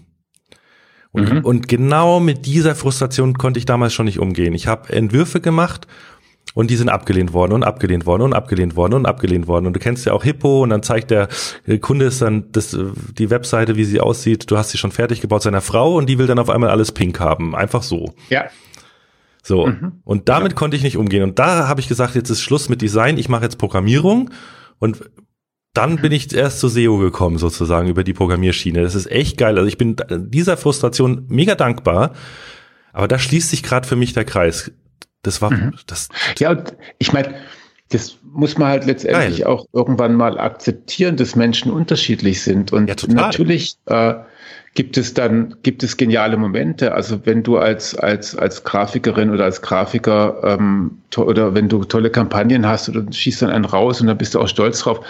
[1.12, 1.44] Und, mhm.
[1.44, 4.54] und genau mit dieser Frustration konnte ich damals schon nicht umgehen.
[4.54, 5.86] Ich habe Entwürfe gemacht
[6.54, 9.66] Und die sind abgelehnt worden und abgelehnt worden und abgelehnt worden und abgelehnt worden.
[9.66, 11.28] Und du kennst ja auch Hippo und dann zeigt der
[11.80, 12.76] Kunde ist dann das,
[13.16, 14.50] die Webseite, wie sie aussieht.
[14.50, 16.92] Du hast sie schon fertig gebaut seiner Frau und die will dann auf einmal alles
[16.92, 17.54] pink haben.
[17.54, 18.14] Einfach so.
[18.28, 18.44] Ja.
[19.42, 19.66] So.
[19.66, 20.00] Mhm.
[20.04, 20.56] Und damit ja.
[20.56, 21.22] konnte ich nicht umgehen.
[21.22, 23.18] Und da habe ich gesagt, jetzt ist Schluss mit Design.
[23.18, 24.30] Ich mache jetzt Programmierung.
[24.78, 25.10] Und
[25.74, 28.82] dann bin ich erst zu SEO gekommen, sozusagen, über die Programmierschiene.
[28.82, 29.56] Das ist echt geil.
[29.56, 32.12] Also ich bin dieser Frustration mega dankbar.
[32.92, 34.70] Aber da schließt sich gerade für mich der Kreis.
[35.22, 35.74] Das war mhm.
[35.86, 36.08] das.
[36.38, 37.34] Ja, und ich meine,
[37.90, 39.46] das muss man halt letztendlich geil.
[39.46, 42.72] auch irgendwann mal akzeptieren, dass Menschen unterschiedlich sind.
[42.72, 44.14] Und ja, natürlich äh,
[44.74, 46.94] gibt es dann, gibt es geniale Momente.
[46.94, 52.10] Also wenn du als, als, als Grafikerin oder als Grafiker ähm, oder wenn du tolle
[52.10, 55.00] Kampagnen hast oder schießt dann einen raus und dann bist du auch stolz drauf.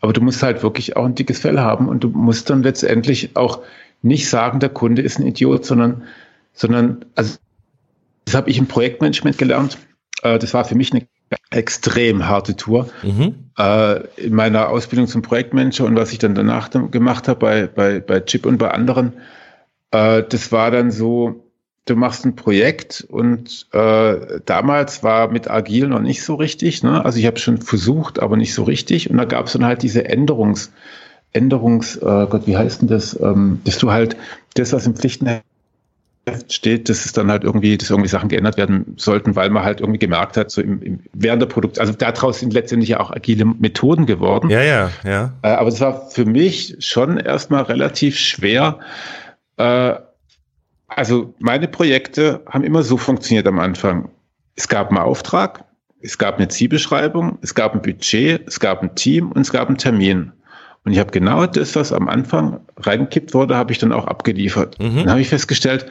[0.00, 3.36] Aber du musst halt wirklich auch ein dickes Fell haben und du musst dann letztendlich
[3.36, 3.60] auch
[4.02, 6.02] nicht sagen, der Kunde ist ein Idiot, sondern,
[6.52, 7.36] sondern, also
[8.24, 9.78] das habe ich im Projektmanagement gelernt.
[10.22, 11.06] Äh, das war für mich eine
[11.50, 12.88] extrem harte Tour.
[13.02, 13.50] Mhm.
[13.58, 18.00] Äh, in meiner Ausbildung zum Projektmanager und was ich dann danach gemacht habe bei, bei,
[18.00, 19.14] bei Chip und bei anderen,
[19.90, 21.44] äh, das war dann so,
[21.86, 26.82] du machst ein Projekt und äh, damals war mit Agil noch nicht so richtig.
[26.82, 27.04] Ne?
[27.04, 29.10] Also ich habe schon versucht, aber nicht so richtig.
[29.10, 30.72] Und da gab es dann halt diese Änderungs,
[31.32, 34.16] Änderungs, äh, Gott, wie heißt denn das, ähm, dass du halt
[34.54, 35.28] das, was im Pflichten
[36.48, 39.80] steht, dass es dann halt irgendwie, dass irgendwie Sachen geändert werden sollten, weil man halt
[39.80, 43.10] irgendwie gemerkt hat, so im, im während der Produktion, also daraus sind letztendlich ja auch
[43.10, 44.48] agile Methoden geworden.
[44.48, 45.32] Ja, ja, ja.
[45.42, 48.78] Äh, aber das war für mich schon erstmal relativ schwer.
[49.58, 49.94] Äh,
[50.88, 54.08] also meine Projekte haben immer so funktioniert am Anfang.
[54.56, 55.64] Es gab einen Auftrag,
[56.00, 59.68] es gab eine Zielbeschreibung, es gab ein Budget, es gab ein Team und es gab
[59.68, 60.32] einen Termin.
[60.84, 64.78] Und ich habe genau das, was am Anfang reingekippt wurde, habe ich dann auch abgeliefert.
[64.78, 64.96] Mhm.
[64.98, 65.86] Dann habe ich festgestellt,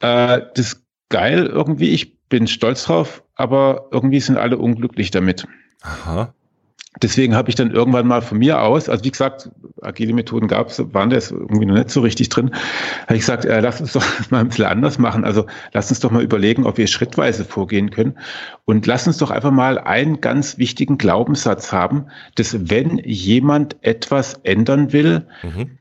[0.00, 5.46] äh, das ist geil irgendwie, ich bin stolz drauf, aber irgendwie sind alle unglücklich damit.
[5.82, 6.34] Aha.
[7.02, 9.50] Deswegen habe ich dann irgendwann mal von mir aus, also wie gesagt,
[9.82, 12.50] agile Methoden gab es, waren das irgendwie noch nicht so richtig drin,
[13.02, 15.24] habe ich gesagt, äh, lass uns doch mal ein bisschen anders machen.
[15.24, 18.18] Also lass uns doch mal überlegen, ob wir schrittweise vorgehen können.
[18.64, 24.40] Und lass uns doch einfach mal einen ganz wichtigen Glaubenssatz haben, dass wenn jemand etwas
[24.42, 25.78] ändern will, mhm.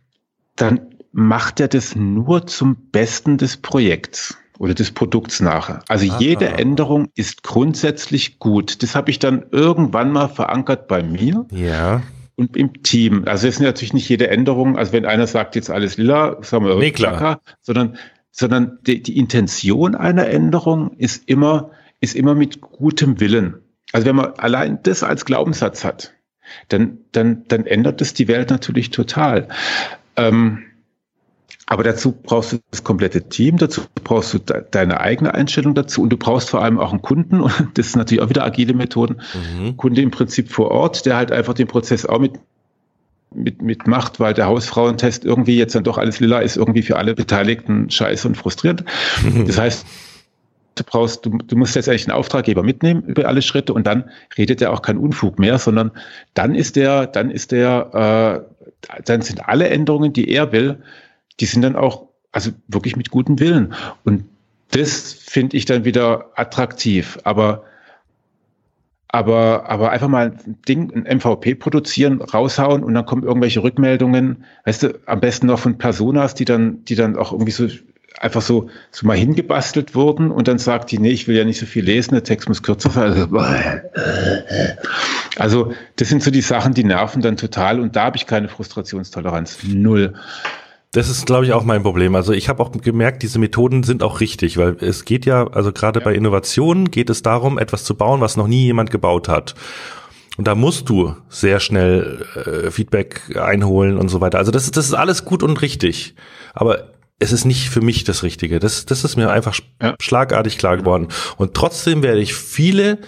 [0.58, 0.82] dann
[1.14, 5.82] macht er das nur zum Besten des Projekts oder des Produkts nachher.
[5.88, 6.20] Also Aha.
[6.20, 8.82] jede Änderung ist grundsätzlich gut.
[8.84, 11.46] Das habe ich dann irgendwann mal verankert bei mir.
[11.52, 12.02] Ja.
[12.36, 13.24] Und im Team.
[13.26, 16.66] Also es ist natürlich nicht jede Änderung, also wenn einer sagt jetzt alles lila, sagen
[16.66, 17.18] wir nee, klar.
[17.18, 17.98] Klar, sondern,
[18.32, 23.56] sondern die, die Intention einer Änderung ist immer, ist immer mit gutem Willen.
[23.92, 26.14] Also wenn man allein das als Glaubenssatz hat,
[26.70, 29.48] dann, dann, dann ändert das die Welt natürlich total.
[30.16, 30.64] Ähm,
[31.70, 36.02] aber dazu brauchst du das komplette Team, dazu brauchst du de deine eigene Einstellung dazu
[36.02, 38.74] und du brauchst vor allem auch einen Kunden und das ist natürlich auch wieder agile
[38.74, 39.22] Methoden.
[39.34, 39.76] Mhm.
[39.76, 42.40] Kunde im Prinzip vor Ort, der halt einfach den Prozess auch mit
[43.36, 46.96] mit, mit macht, weil der Hausfrauentest irgendwie jetzt dann doch alles lila ist, irgendwie für
[46.96, 48.86] alle Beteiligten scheiße und frustrierend.
[49.46, 49.86] Das heißt,
[50.76, 54.10] du brauchst, du, du musst jetzt eigentlich einen Auftraggeber mitnehmen über alle Schritte und dann
[54.38, 55.92] redet er auch kein Unfug mehr, sondern
[56.34, 60.78] dann ist der, dann ist der, äh, dann sind alle Änderungen, die er will,
[61.40, 63.74] die sind dann auch, also wirklich mit gutem Willen.
[64.04, 64.26] Und
[64.72, 67.20] das finde ich dann wieder attraktiv.
[67.24, 67.64] Aber,
[69.08, 74.44] aber, aber einfach mal ein Ding, ein MVP produzieren, raushauen und dann kommen irgendwelche Rückmeldungen,
[74.66, 77.68] weißt du, am besten noch von Personas, die dann, die dann auch irgendwie so
[78.20, 81.60] einfach so, so mal hingebastelt wurden und dann sagt die, nee, ich will ja nicht
[81.60, 83.12] so viel lesen, der Text muss kürzer sein.
[83.12, 83.38] Also,
[85.38, 88.50] also das sind so die Sachen, die nerven dann total und da habe ich keine
[88.50, 89.60] Frustrationstoleranz.
[89.64, 90.16] Null.
[90.94, 92.16] Das ist, glaube ich, auch mein Problem.
[92.16, 95.72] Also ich habe auch gemerkt, diese Methoden sind auch richtig, weil es geht ja, also
[95.74, 96.06] gerade ja.
[96.06, 99.56] bei Innovationen geht es darum, etwas zu bauen, was noch nie jemand gebaut hat.
[100.38, 104.38] Und da musst du sehr schnell äh, Feedback einholen und so weiter.
[104.38, 106.16] Also das, das ist alles gut und richtig.
[106.54, 108.60] Aber es ist nicht für mich das Richtige.
[108.60, 109.96] Das, das ist mir einfach ja.
[110.00, 111.08] schlagartig klar geworden.
[111.38, 113.00] Und trotzdem werde ich viele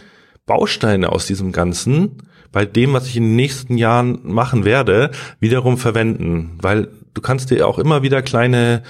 [0.48, 5.78] Bausteine aus diesem Ganzen bei dem, was ich in den nächsten Jahren machen werde, wiederum
[5.78, 6.58] verwenden.
[6.62, 8.84] Weil du kannst dir auch immer wieder kleine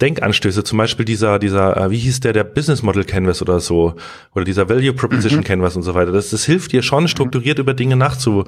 [0.00, 3.94] Denkanstöße, zum Beispiel dieser, dieser, äh, wie hieß der, der Business Model Canvas oder so,
[4.34, 5.44] oder dieser Value Proposition mhm.
[5.44, 6.10] Canvas und so weiter.
[6.10, 7.62] Das, das hilft dir schon, strukturiert mhm.
[7.62, 8.44] über Dinge nachzu,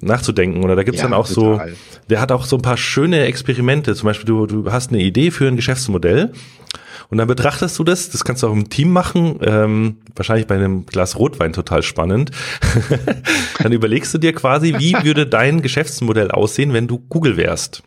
[0.00, 0.62] nachzudenken.
[0.62, 1.70] Oder da gibt's ja, dann auch total.
[1.70, 1.76] so,
[2.08, 3.96] der hat auch so ein paar schöne Experimente.
[3.96, 6.32] Zum Beispiel, du, du hast eine Idee für ein Geschäftsmodell
[7.12, 10.54] und dann betrachtest du das, das kannst du auch im Team machen, ähm, wahrscheinlich bei
[10.54, 12.30] einem Glas Rotwein total spannend.
[13.62, 17.82] dann überlegst du dir quasi, wie würde dein Geschäftsmodell aussehen, wenn du Google wärst.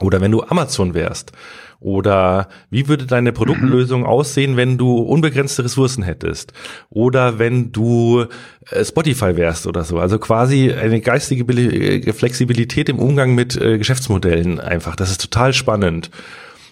[0.00, 1.30] Oder wenn du Amazon wärst.
[1.78, 6.52] Oder wie würde deine Produktlösung aussehen, wenn du unbegrenzte Ressourcen hättest?
[6.88, 8.24] Oder wenn du
[8.72, 10.00] äh, Spotify wärst oder so.
[10.00, 14.96] Also quasi eine geistige äh, Flexibilität im Umgang mit äh, Geschäftsmodellen einfach.
[14.96, 16.10] Das ist total spannend.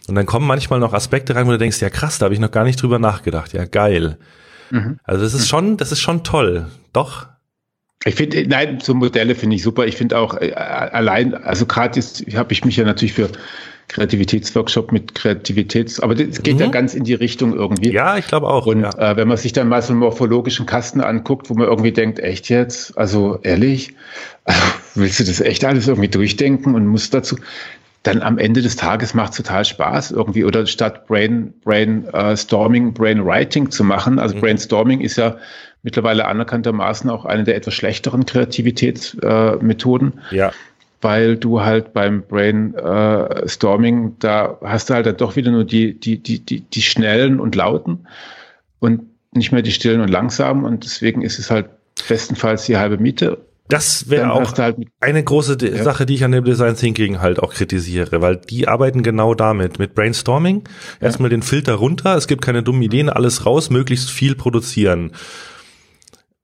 [0.08, 2.40] Und dann kommen manchmal noch Aspekte rein, wo du denkst, ja krass, da habe ich
[2.40, 3.52] noch gar nicht drüber nachgedacht.
[3.52, 4.16] Ja, geil.
[4.70, 4.98] Mhm.
[5.04, 5.46] Also das ist mhm.
[5.46, 6.66] schon, das ist schon toll.
[6.92, 7.26] Doch.
[8.04, 9.86] Ich finde, nein, so Modelle finde ich super.
[9.86, 13.28] Ich finde auch äh, allein, also gerade habe ich mich ja natürlich für
[13.88, 16.60] Kreativitätsworkshop mit Kreativitäts, aber das geht mhm.
[16.60, 17.90] ja ganz in die Richtung irgendwie.
[17.90, 18.66] Ja, ich glaube auch.
[18.66, 18.90] Und ja.
[18.90, 22.18] äh, wenn man sich dann mal so einen morphologischen Kasten anguckt, wo man irgendwie denkt,
[22.18, 23.94] echt jetzt, also ehrlich,
[24.94, 27.36] willst du das echt alles irgendwie durchdenken und musst dazu,
[28.08, 32.34] dann am Ende des Tages macht es total Spaß irgendwie oder statt Brain Brain uh,
[32.34, 34.18] Storming Brain Writing zu machen.
[34.18, 34.40] Also mhm.
[34.40, 35.36] Brainstorming ist ja
[35.82, 40.20] mittlerweile anerkanntermaßen auch eine der etwas schlechteren Kreativitätsmethoden.
[40.32, 40.52] Äh, ja
[41.00, 46.18] weil du halt beim Brainstorming, da hast du halt dann doch wieder nur die, die,
[46.18, 48.08] die, die, die schnellen und lauten
[48.80, 51.68] und nicht mehr die stillen und langsamen und deswegen ist es halt
[52.08, 53.38] bestenfalls die halbe Miete.
[53.68, 55.82] Das wäre auch halt eine große ja.
[55.82, 59.78] Sache, die ich an dem Design Thinking halt auch kritisiere, weil die arbeiten genau damit,
[59.78, 60.64] mit Brainstorming.
[61.00, 61.36] Erstmal ja.
[61.36, 65.12] den Filter runter, es gibt keine dummen Ideen, alles raus, möglichst viel produzieren.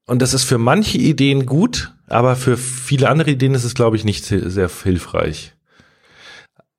[0.07, 3.97] Und das ist für manche Ideen gut, aber für viele andere Ideen ist es, glaube
[3.97, 5.55] ich, nicht sehr hilfreich.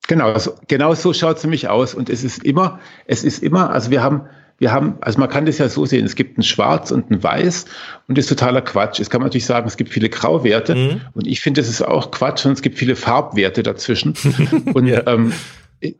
[0.07, 1.95] Genau, so, genau so schaut es nämlich aus.
[1.95, 5.45] Und es ist immer, es ist immer, also wir haben, wir haben, also man kann
[5.45, 7.65] das ja so sehen, es gibt ein Schwarz und ein Weiß
[8.07, 8.99] und das ist totaler Quatsch.
[8.99, 11.01] Es kann man natürlich sagen, es gibt viele Grauwerte mhm.
[11.13, 14.13] und ich finde, das ist auch Quatsch und es gibt viele Farbwerte dazwischen.
[14.73, 15.05] und ja.
[15.07, 15.33] ähm,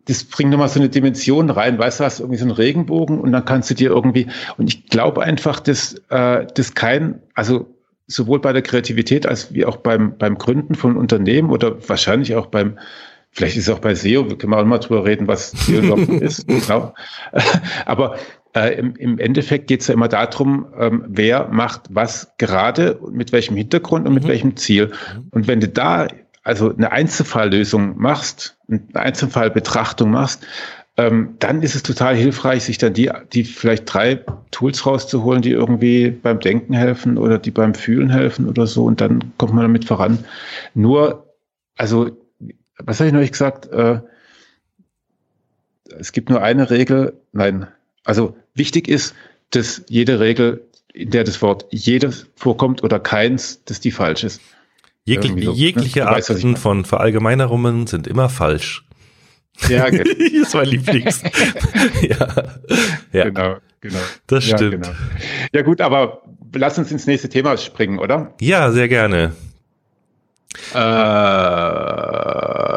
[0.06, 3.32] das bringt nochmal so eine Dimension rein, weißt du, hast irgendwie so einen Regenbogen und
[3.32, 7.68] dann kannst du dir irgendwie, und ich glaube einfach, dass äh, das kein, also
[8.08, 12.48] sowohl bei der Kreativität als wie auch beim, beim Gründen von Unternehmen oder wahrscheinlich auch
[12.48, 12.78] beim,
[13.36, 16.48] vielleicht ist es auch bei SEO, wir können auch mal drüber reden, was SEO ist,
[16.48, 16.94] genau.
[17.86, 18.16] Aber
[18.56, 23.34] äh, im, im Endeffekt geht es ja immer darum, ähm, wer macht was gerade, mit
[23.34, 24.30] welchem Hintergrund und mit mhm.
[24.30, 24.94] welchem Ziel.
[25.32, 26.08] Und wenn du da
[26.44, 30.46] also eine Einzelfalllösung machst, eine Einzelfallbetrachtung machst,
[30.98, 35.52] ähm, dann ist es total hilfreich, sich dann die, die vielleicht drei Tools rauszuholen, die
[35.52, 38.86] irgendwie beim Denken helfen oder die beim Fühlen helfen oder so.
[38.86, 40.24] Und dann kommt man damit voran.
[40.74, 41.34] Nur,
[41.76, 42.12] also,
[42.78, 43.68] was habe ich neulich gesagt?
[43.72, 44.02] Äh,
[45.98, 47.14] es gibt nur eine Regel.
[47.32, 47.68] Nein,
[48.04, 49.16] also wichtig ist,
[49.52, 54.42] dass jede Regel, in der das Wort jedes vorkommt oder keins, dass die falsch ist.
[55.04, 55.52] Jegl so, ne?
[55.52, 56.08] jegliche ne?
[56.08, 58.86] Arten weißt, von Verallgemeinerungen sind immer falsch.
[59.70, 60.04] Ja, genau.
[60.04, 61.24] das ist mein Lieblings.
[62.02, 62.28] ja.
[63.12, 63.24] ja.
[63.26, 64.00] Genau, genau.
[64.28, 64.62] Das stimmt.
[64.62, 64.90] Ja, genau.
[65.54, 68.34] ja, gut, aber lass uns ins nächste Thema springen, oder?
[68.42, 69.34] Ja, sehr gerne.
[70.74, 70.78] Äh,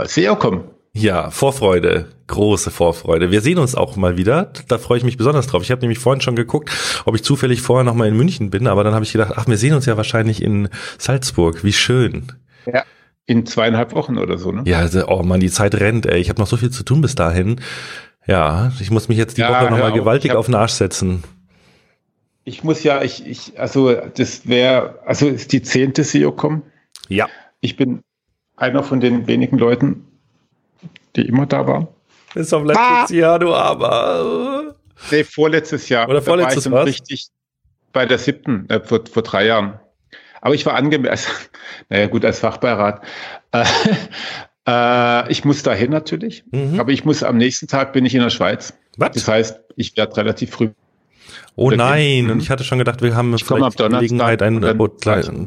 [0.07, 0.65] SEOcom.
[0.93, 3.31] Ja, Vorfreude, große Vorfreude.
[3.31, 4.53] Wir sehen uns auch mal wieder.
[4.67, 5.63] Da freue ich mich besonders drauf.
[5.63, 6.71] Ich habe nämlich vorhin schon geguckt,
[7.05, 9.47] ob ich zufällig vorher noch mal in München bin, aber dann habe ich gedacht, ach,
[9.47, 11.63] wir sehen uns ja wahrscheinlich in Salzburg.
[11.63, 12.33] Wie schön.
[12.67, 12.83] Ja,
[13.27, 14.63] in zweieinhalb Wochen oder so, ne?
[14.67, 16.19] Ja, also, oh man, die Zeit rennt, ey.
[16.19, 17.61] Ich habe noch so viel zu tun bis dahin.
[18.27, 21.23] Ja, ich muss mich jetzt die ja, Woche nochmal gewaltig hab, auf den Arsch setzen.
[22.45, 26.63] Ich muss ja, ich, ich, also das wäre, also ist die zehnte SEO-Com.
[27.09, 27.29] Ja.
[27.61, 28.03] Ich bin
[28.57, 30.07] einer von den wenigen Leuten,
[31.17, 31.89] die immer da waren.
[32.35, 33.07] Bis auf letztes ah!
[33.11, 34.75] Jahr, du aber.
[35.11, 36.09] Nee, vorletztes Jahr.
[36.09, 36.85] Oder vorletztes Jahr.
[36.85, 37.29] Richtig
[37.93, 39.81] bei der siebten, äh, vor, vor drei Jahren.
[40.41, 41.33] Aber ich war angemessen,
[41.89, 43.03] naja gut, als Fachbeirat.
[43.53, 43.65] Äh,
[44.69, 46.79] äh, ich muss dahin natürlich, mhm.
[46.79, 48.75] aber ich muss am nächsten Tag bin ich in der Schweiz.
[48.97, 49.13] Was?
[49.13, 50.71] Das heißt, ich werde relativ früh.
[51.57, 55.05] Oh nein, und ich hatte schon gedacht, wir haben ich vielleicht die Gelegenheit, ein Boot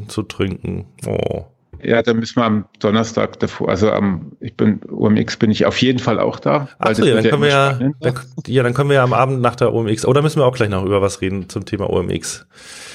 [0.08, 0.86] zu trinken.
[1.06, 1.46] Oh.
[1.82, 5.76] Ja, dann müssen wir am Donnerstag davor, also am, ich bin, UMX bin ich auf
[5.82, 6.68] jeden Fall auch da.
[6.78, 8.14] Ach so, ja, dann können wir ja, dann,
[8.46, 10.68] ja, dann können wir ja am Abend nach der OMX, oder müssen wir auch gleich
[10.68, 12.46] noch über was reden zum Thema OMX.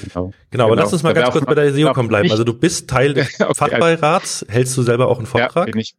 [0.03, 0.31] Genau.
[0.51, 0.83] Genau, aber genau.
[0.83, 2.31] lass uns mal da ganz kurz bei der SEOcom bleiben.
[2.31, 5.67] Also du bist Teil des okay, Fachbeirats, hältst du selber auch einen Vortrag?
[5.67, 5.95] Ja, bin ich.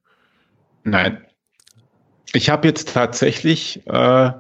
[0.84, 1.18] Nein.
[2.32, 4.30] Ich habe jetzt tatsächlich, äh,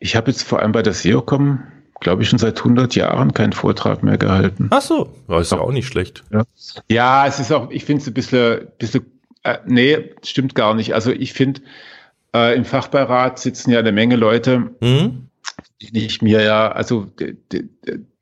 [0.00, 1.62] ich habe jetzt vor allem bei der SEOcom
[2.00, 4.68] glaube ich, schon seit 100 Jahren keinen Vortrag mehr gehalten.
[4.70, 6.24] Ach so, ja, ist ja auch nicht schlecht.
[6.32, 6.44] Ja,
[6.88, 9.06] ja es ist auch, ich finde es ein bisschen, bisschen
[9.42, 10.94] äh, nee, stimmt gar nicht.
[10.94, 11.62] Also ich finde,
[12.34, 15.28] äh, im Fachbeirat sitzen ja eine Menge Leute, mhm.
[15.80, 17.68] die ich mir ja, also die, die,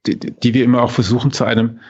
[0.07, 1.81] die, die, wir immer auch versuchen zu einem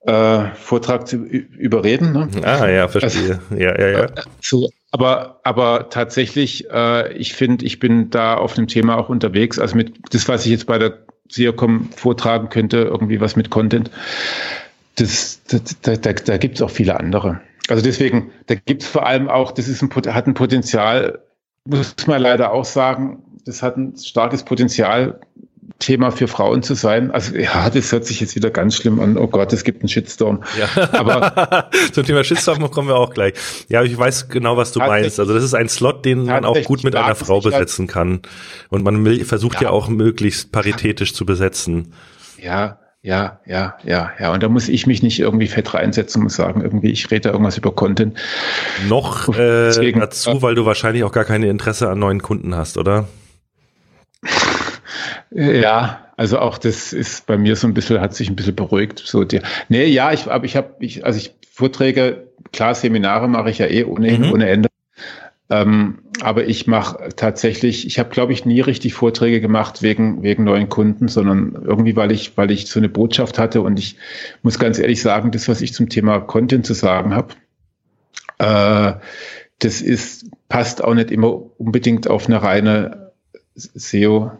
[0.00, 2.12] äh, Vortrag zu überreden.
[2.12, 2.28] Ne?
[2.42, 3.40] Ah ja, verstehe.
[3.50, 4.06] Also, ja, ja, ja.
[4.40, 9.58] So, aber, aber tatsächlich, äh, ich finde, ich bin da auf dem Thema auch unterwegs.
[9.58, 13.90] Also mit das, was ich jetzt bei der SEOCom vortragen könnte, irgendwie was mit Content,
[14.96, 17.40] das, das da, da, da gibt es auch viele andere.
[17.68, 21.20] Also deswegen, da gibt es vor allem auch, das ist ein, hat ein Potenzial,
[21.64, 25.20] muss man leider auch sagen, das hat ein starkes Potenzial,
[25.78, 27.10] Thema für Frauen zu sein.
[27.10, 29.16] Also ja, das hört sich jetzt wieder ganz schlimm an.
[29.16, 30.42] Oh Gott, es gibt einen Shitstorm.
[30.58, 30.90] Ja.
[30.92, 33.34] Aber zum Thema Shitstorm kommen wir auch gleich.
[33.68, 35.20] Ja, ich weiß genau, was du meinst.
[35.20, 38.20] Also das ist ein Slot, den man auch gut mit einer Frau besetzen kann.
[38.68, 39.68] Und man versucht ja.
[39.68, 41.94] ja auch möglichst paritätisch zu besetzen.
[42.38, 44.32] Ja, ja, ja, ja, ja.
[44.32, 47.30] Und da muss ich mich nicht irgendwie fett reinsetzen und sagen, irgendwie, ich rede da
[47.30, 48.18] irgendwas über Content.
[48.88, 52.76] Noch äh, Deswegen, dazu, weil du wahrscheinlich auch gar keine Interesse an neuen Kunden hast,
[52.76, 53.08] oder?
[55.30, 59.00] Ja, also auch das ist bei mir so ein bisschen, hat sich ein bisschen beruhigt.
[59.04, 63.50] So die, nee, ja, ich, aber ich habe, ich, also ich Vorträge, klar, Seminare mache
[63.50, 64.32] ich ja eh ohnehin, mhm.
[64.32, 64.68] ohne Ende.
[65.50, 70.44] Ähm, aber ich mache tatsächlich, ich habe, glaube ich, nie richtig Vorträge gemacht wegen, wegen
[70.44, 73.96] neuen Kunden, sondern irgendwie, weil ich, weil ich so eine Botschaft hatte und ich
[74.42, 77.34] muss ganz ehrlich sagen, das, was ich zum Thema Content zu sagen habe,
[78.38, 79.00] äh,
[79.58, 83.12] das ist, passt auch nicht immer unbedingt auf eine reine
[83.54, 84.32] SEO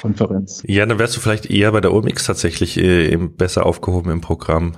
[0.00, 0.62] Konferenz.
[0.66, 4.76] Ja, dann wärst du vielleicht eher bei der OMX tatsächlich äh, besser aufgehoben im Programm.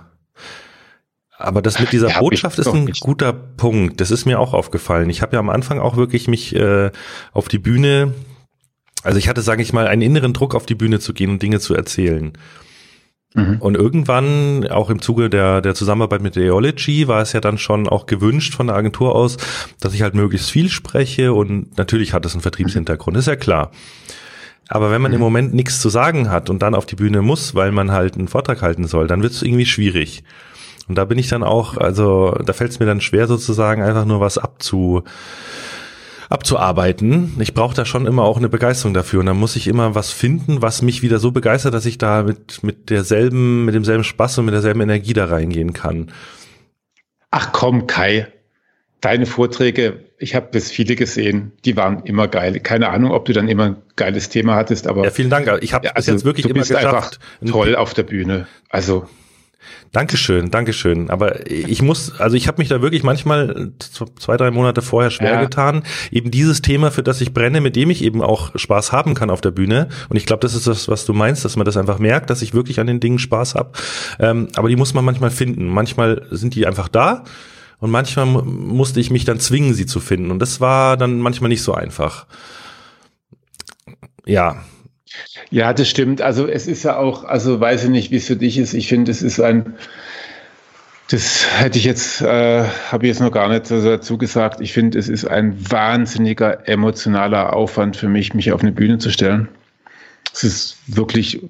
[1.42, 3.00] Aber das mit dieser ja, Botschaft ist ein nicht.
[3.00, 4.00] guter Punkt.
[4.00, 5.10] Das ist mir auch aufgefallen.
[5.10, 6.90] Ich habe ja am Anfang auch wirklich mich äh,
[7.32, 8.14] auf die Bühne,
[9.02, 11.42] also ich hatte, sage ich mal, einen inneren Druck auf die Bühne zu gehen und
[11.42, 12.32] Dinge zu erzählen.
[13.34, 13.56] Mhm.
[13.60, 17.88] Und irgendwann, auch im Zuge der, der Zusammenarbeit mit Eology, war es ja dann schon
[17.88, 19.36] auch gewünscht von der Agentur aus,
[19.80, 23.72] dass ich halt möglichst viel spreche und natürlich hat es einen Vertriebshintergrund, ist ja klar.
[24.68, 25.16] Aber wenn man mhm.
[25.16, 28.16] im Moment nichts zu sagen hat und dann auf die Bühne muss, weil man halt
[28.16, 30.24] einen Vortrag halten soll, dann wird es irgendwie schwierig.
[30.88, 34.04] Und da bin ich dann auch, also da fällt es mir dann schwer sozusagen einfach
[34.04, 35.04] nur was abzu
[36.28, 37.36] abzuarbeiten.
[37.40, 40.12] Ich brauche da schon immer auch eine Begeisterung dafür und dann muss ich immer was
[40.12, 44.38] finden, was mich wieder so begeistert, dass ich da mit mit derselben mit demselben Spaß
[44.38, 46.10] und mit derselben Energie da reingehen kann.
[47.30, 48.28] Ach komm, Kai,
[49.02, 52.60] deine Vorträge, ich habe bis viele gesehen, die waren immer geil.
[52.60, 55.50] Keine Ahnung, ob du dann immer ein geiles Thema hattest, aber ja, vielen Dank.
[55.62, 57.18] Ich habe ja, also, jetzt wirklich du immer bist geschafft.
[57.40, 58.46] Einfach toll auf der Bühne.
[58.68, 59.08] Also
[59.90, 61.10] Dankeschön, Dankeschön.
[61.10, 63.72] Aber ich muss, also ich habe mich da wirklich manchmal
[64.18, 65.40] zwei, drei Monate vorher schwer ja.
[65.40, 69.14] getan, eben dieses Thema, für das ich brenne, mit dem ich eben auch Spaß haben
[69.14, 69.88] kann auf der Bühne.
[70.08, 72.42] Und ich glaube, das ist das, was du meinst, dass man das einfach merkt, dass
[72.42, 73.72] ich wirklich an den Dingen Spaß habe.
[74.18, 75.66] Ähm, aber die muss man manchmal finden.
[75.66, 77.24] Manchmal sind die einfach da
[77.82, 80.30] und manchmal musste ich mich dann zwingen, sie zu finden.
[80.30, 82.26] Und das war dann manchmal nicht so einfach.
[84.24, 84.62] Ja.
[85.50, 86.22] Ja, das stimmt.
[86.22, 88.72] Also es ist ja auch, also weiß ich nicht, wie es für dich ist.
[88.72, 89.74] Ich finde, es ist ein,
[91.10, 92.62] das hätte ich jetzt, äh,
[92.92, 94.60] habe ich jetzt noch gar nicht dazu gesagt.
[94.60, 99.10] Ich finde, es ist ein wahnsinniger emotionaler Aufwand für mich, mich auf eine Bühne zu
[99.10, 99.48] stellen.
[100.32, 101.48] Es ist wirklich, äh,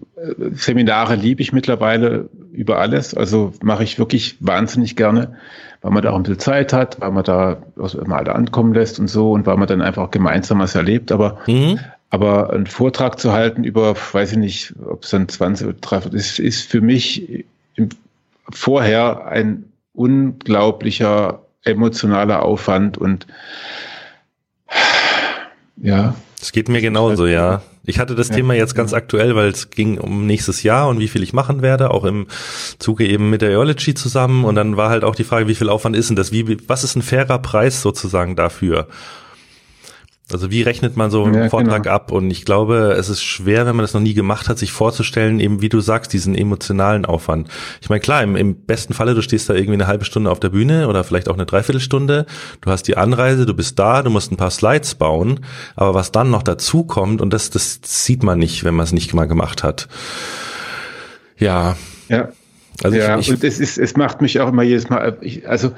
[0.55, 3.13] Seminare liebe ich mittlerweile über alles.
[3.13, 5.37] Also mache ich wirklich wahnsinnig gerne
[5.83, 7.59] weil man da auch ein bisschen Zeit hat, weil man da
[8.07, 11.11] mal da ankommen lässt und so und weil man dann einfach gemeinsam was erlebt.
[11.11, 11.81] Aber, mhm.
[12.11, 16.15] aber einen Vortrag zu halten über, weiß ich nicht, ob es dann 20 oder 30
[16.15, 17.89] ist, ist für mich im,
[18.49, 23.27] vorher ein unglaublicher emotionaler Aufwand und
[25.77, 26.15] ja.
[26.43, 27.63] Es geht mir genauso, ja.
[27.85, 30.99] Ich hatte das ja, Thema jetzt ganz aktuell, weil es ging um nächstes Jahr und
[30.99, 32.27] wie viel ich machen werde, auch im
[32.81, 34.45] Zuge eben mit der Eology zusammen.
[34.45, 36.33] Und dann war halt auch die Frage, wie viel Aufwand ist denn das?
[36.33, 38.89] Wie, was ist ein fairer Preis sozusagen dafür?
[40.35, 41.95] Also wie rechnet man so einen ja, Vortrag genau.
[41.95, 42.13] ab?
[42.13, 45.41] Und ich glaube, es ist schwer, wenn man das noch nie gemacht hat, sich vorzustellen,
[45.41, 47.49] eben wie du sagst, diesen emotionalen Aufwand.
[47.81, 50.41] Ich meine, klar, im, im besten Falle, du stehst da irgendwie eine halbe Stunde auf
[50.41, 52.27] der Bühne oder vielleicht auch eine Dreiviertelstunde.
[52.61, 55.41] Du hast die Anreise, du bist da, du musst ein paar Slides bauen.
[55.77, 58.93] Aber was dann noch dazu kommt, und das, das sieht man nicht, wenn man es
[58.93, 59.89] nicht mal gemacht hat.
[61.39, 61.77] Ja.
[62.09, 62.29] Ja.
[62.83, 65.49] Also ja, ich, ich, und es ist, es macht mich auch immer jedes Mal, ich,
[65.49, 65.73] also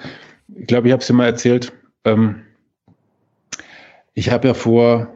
[0.55, 1.73] ich glaube, ich habe es dir mal erzählt,
[2.05, 2.37] ähm,
[4.15, 5.09] ich habe ja vor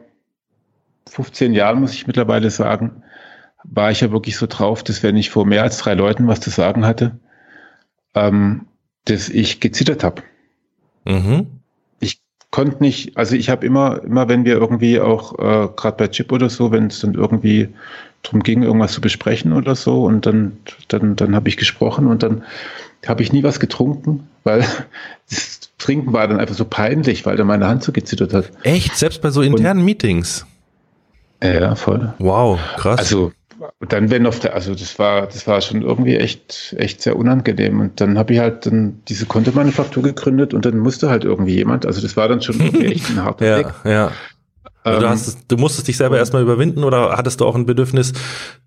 [1.09, 3.03] 15 Jahren, muss ich mittlerweile sagen,
[3.63, 6.39] war ich ja wirklich so drauf, dass wenn ich vor mehr als drei Leuten was
[6.39, 7.19] zu sagen hatte,
[8.15, 8.65] ähm,
[9.05, 10.23] dass ich gezittert habe.
[11.05, 11.47] Mhm.
[11.99, 12.21] Ich
[12.51, 16.31] konnte nicht, also ich habe immer, immer wenn wir irgendwie auch, äh, gerade bei Chip
[16.31, 17.69] oder so, wenn es dann irgendwie
[18.23, 20.57] drum ging, irgendwas zu besprechen oder so, und dann,
[20.89, 22.43] dann, dann habe ich gesprochen und dann
[23.07, 24.65] habe ich nie was getrunken, weil
[25.79, 28.51] Trinken war dann einfach so peinlich, weil da meine Hand so gezittert hat.
[28.63, 28.95] Echt?
[28.95, 30.45] Selbst bei so internen Und, Meetings?
[31.41, 32.13] Ja, voll.
[32.19, 32.99] Wow, krass.
[32.99, 33.31] Also
[33.87, 37.79] dann wenn auf der, also das war, das war schon irgendwie echt, echt sehr unangenehm.
[37.79, 41.85] Und dann habe ich halt dann diese Kontomanufaktur gegründet und dann musste halt irgendwie jemand,
[41.85, 43.67] also das war dann schon irgendwie echt ein harter ja, Weg.
[43.83, 44.11] Ja.
[44.83, 47.65] Also du, ähm, hast, du musstest dich selber erstmal überwinden oder hattest du auch ein
[47.65, 48.13] Bedürfnis,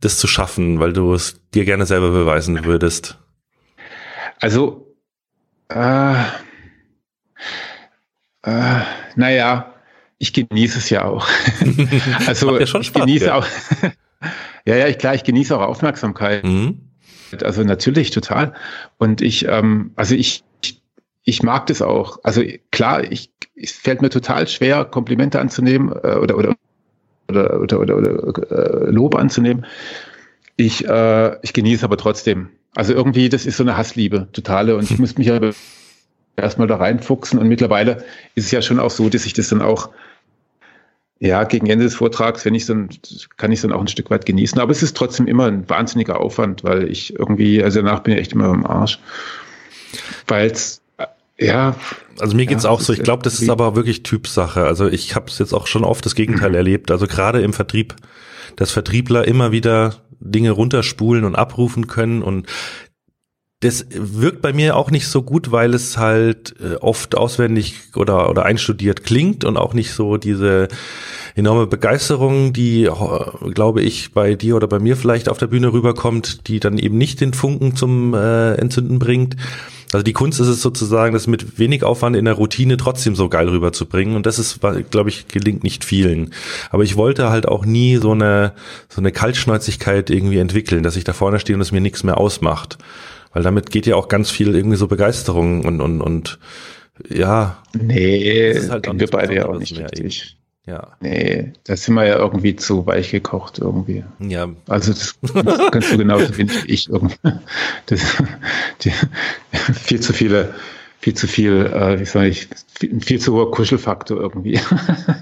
[0.01, 3.19] das zu schaffen, weil du es dir gerne selber beweisen würdest?
[4.41, 4.95] Also,
[5.69, 6.15] äh,
[8.43, 8.81] Äh,
[9.17, 9.75] naja,
[10.19, 11.27] ich genieße es ja auch.
[12.27, 13.35] also ja ich Spaß, genieße ja.
[13.35, 13.47] auch.
[14.65, 16.45] ja, ja, ich, klar, ich genieße auch Aufmerksamkeit.
[16.45, 16.81] Mhm.
[17.43, 18.55] Also natürlich total.
[18.99, 20.45] Und ich, ähm, also ich,
[21.25, 22.19] ich mag das auch.
[22.23, 26.55] Also klar, ich, es fällt mir total schwer, Komplimente anzunehmen äh, oder, oder,
[27.29, 29.67] oder, oder, oder, oder äh, Lob anzunehmen.
[30.57, 32.51] Ich, äh, ich genieße aber trotzdem.
[32.75, 34.77] Also irgendwie, das ist so eine Hassliebe, totale.
[34.77, 35.53] Und ich muss mich aber
[36.37, 37.39] erstmal da reinfuchsen.
[37.39, 38.05] Und mittlerweile
[38.35, 39.91] ist es ja schon auch so, dass ich das dann auch,
[41.19, 42.89] ja, gegen Ende des Vortrags, wenn ich dann,
[43.37, 44.61] kann ich dann auch ein Stück weit genießen.
[44.61, 48.21] Aber es ist trotzdem immer ein wahnsinniger Aufwand, weil ich irgendwie, also danach bin ich
[48.21, 48.99] echt immer am Arsch.
[50.27, 50.83] Weil es
[51.39, 51.75] ja.
[52.21, 52.93] Also mir geht's ja, auch so.
[52.93, 54.65] Ich glaube, das ist aber wirklich Typsache.
[54.65, 56.91] Also ich habe es jetzt auch schon oft das Gegenteil erlebt.
[56.91, 57.97] Also gerade im Vertrieb,
[58.57, 62.47] dass Vertriebler immer wieder Dinge runterspulen und abrufen können und
[63.63, 68.29] das wirkt bei mir auch nicht so gut, weil es halt äh, oft auswendig oder,
[68.29, 70.67] oder einstudiert klingt und auch nicht so diese
[71.37, 75.73] enorme Begeisterung, die, äh, glaube ich, bei dir oder bei mir vielleicht auf der Bühne
[75.73, 79.37] rüberkommt, die dann eben nicht den Funken zum äh, Entzünden bringt.
[79.93, 83.29] Also die Kunst ist es sozusagen, das mit wenig Aufwand in der Routine trotzdem so
[83.29, 84.17] geil rüberzubringen.
[84.17, 84.59] Und das ist,
[84.91, 86.33] glaube ich, gelingt nicht vielen.
[86.71, 88.55] Aber ich wollte halt auch nie so eine,
[88.89, 92.19] so eine Kaltschnäuzigkeit irgendwie entwickeln, dass ich da vorne stehe und es mir nichts mehr
[92.19, 92.79] ausmacht.
[93.33, 96.39] Weil damit geht ja auch ganz viel irgendwie so Begeisterung und, und, und
[97.09, 97.63] ja.
[97.73, 100.37] Nee, das halt wir beide ja auch nicht richtig.
[100.65, 100.93] Ja.
[101.01, 104.05] Nee, da sind wir ja irgendwie zu weich gekocht irgendwie.
[104.21, 104.49] Ja.
[104.69, 107.17] Also das, das kannst du genauso finden wie ich irgendwie.
[107.87, 108.23] Das,
[108.83, 108.93] die,
[109.73, 110.55] viel zu viele,
[111.01, 114.61] viel zu viel, äh, wie soll ich, viel, viel zu hoher Kuschelfaktor irgendwie.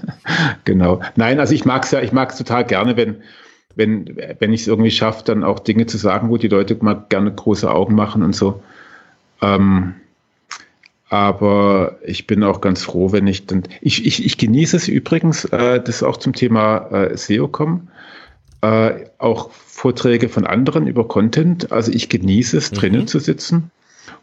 [0.63, 1.01] genau.
[1.15, 3.23] Nein, also ich mag's ja, ich mag's total gerne, wenn,
[3.75, 7.05] wenn, wenn ich es irgendwie schaffe, dann auch Dinge zu sagen, wo die Leute mal
[7.09, 8.61] gerne große Augen machen und so.
[9.41, 9.95] Ähm,
[11.09, 13.63] aber ich bin auch ganz froh, wenn ich dann.
[13.81, 17.89] Ich, ich, ich genieße es übrigens, äh, das auch zum Thema äh, SEO kommen.
[18.61, 21.71] Äh, auch Vorträge von anderen über Content.
[21.71, 22.75] Also ich genieße es, mhm.
[22.75, 23.71] drinnen zu sitzen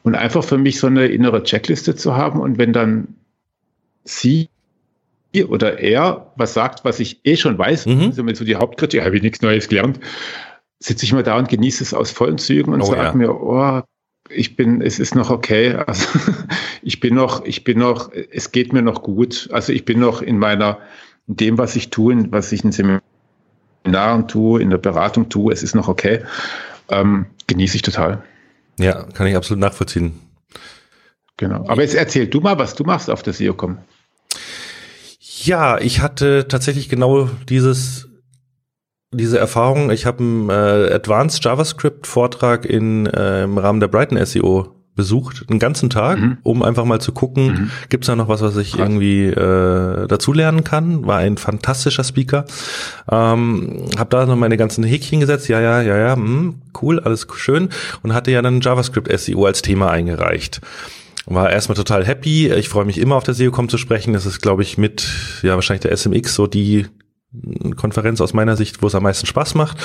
[0.02, 2.40] und einfach für mich so eine innere Checkliste zu haben.
[2.40, 3.16] Und wenn dann
[4.04, 4.48] sie
[5.44, 8.02] oder er was sagt, was ich eh schon weiß, mhm.
[8.02, 10.00] also mit so die Hauptkritik, habe ich nichts Neues gelernt,
[10.78, 13.12] sitze ich mal da und genieße es aus vollen Zügen und oh, sage ja.
[13.14, 13.82] mir, oh,
[14.30, 15.74] ich bin, es ist noch okay.
[15.86, 16.06] Also
[16.82, 19.48] ich bin noch, ich bin noch, es geht mir noch gut.
[19.52, 20.78] Also ich bin noch in meiner,
[21.26, 25.62] in dem, was ich tue, was ich in Seminaren tue, in der Beratung tue, es
[25.62, 26.22] ist noch okay.
[26.90, 28.22] Ähm, genieße ich total.
[28.78, 30.18] Ja, kann ich absolut nachvollziehen.
[31.36, 31.64] Genau.
[31.68, 33.78] Aber jetzt erzähl du mal, was du machst auf der SEOCom.
[35.48, 38.06] Ja, ich hatte tatsächlich genau dieses
[39.10, 39.90] diese Erfahrung.
[39.90, 45.46] Ich habe einen äh, Advanced JavaScript Vortrag in äh, im Rahmen der Brighton SEO besucht,
[45.48, 46.36] einen ganzen Tag, mhm.
[46.42, 47.70] um einfach mal zu gucken, mhm.
[47.88, 48.80] gibt es da noch was, was ich Krass.
[48.80, 51.06] irgendwie äh, dazulernen kann.
[51.06, 52.44] War ein fantastischer Speaker.
[53.10, 55.48] Ähm, habe da noch meine ganzen Häkchen gesetzt.
[55.48, 57.70] Ja, ja, ja, ja, mh, hm, cool, alles schön.
[58.02, 60.60] Und hatte ja dann JavaScript SEO als Thema eingereicht
[61.30, 62.50] war erstmal total happy.
[62.52, 64.12] Ich freue mich immer auf der SEOCom zu sprechen.
[64.14, 65.06] Das ist, glaube ich, mit
[65.42, 66.86] ja wahrscheinlich der SMX so die
[67.76, 69.76] Konferenz aus meiner Sicht, wo es am meisten Spaß macht.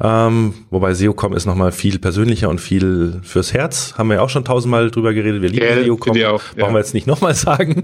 [0.00, 3.94] Ähm, wobei SEOCom ist nochmal viel persönlicher und viel fürs Herz.
[3.98, 5.42] Haben wir ja auch schon tausendmal drüber geredet.
[5.42, 6.12] Wir lieben ja, SEOCom.
[6.12, 6.38] Auch, ja.
[6.56, 7.82] Brauchen wir jetzt nicht nochmal sagen.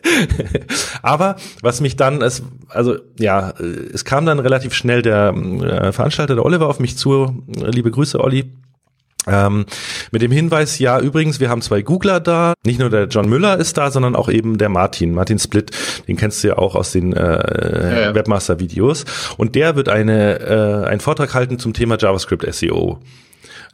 [1.02, 6.34] Aber was mich dann, es, also ja, es kam dann relativ schnell der äh, Veranstalter,
[6.34, 7.42] der Oliver, auf mich zu.
[7.48, 8.52] Liebe Grüße, Olli
[9.26, 9.66] ähm,
[10.12, 12.54] mit dem Hinweis, ja, übrigens, wir haben zwei Googler da.
[12.64, 15.70] Nicht nur der John Müller ist da, sondern auch eben der Martin, Martin Split.
[16.08, 18.14] Den kennst du ja auch aus den äh, ja, ja.
[18.14, 19.04] Webmaster-Videos.
[19.36, 22.98] Und der wird eine, äh, einen Vortrag halten zum Thema JavaScript SEO.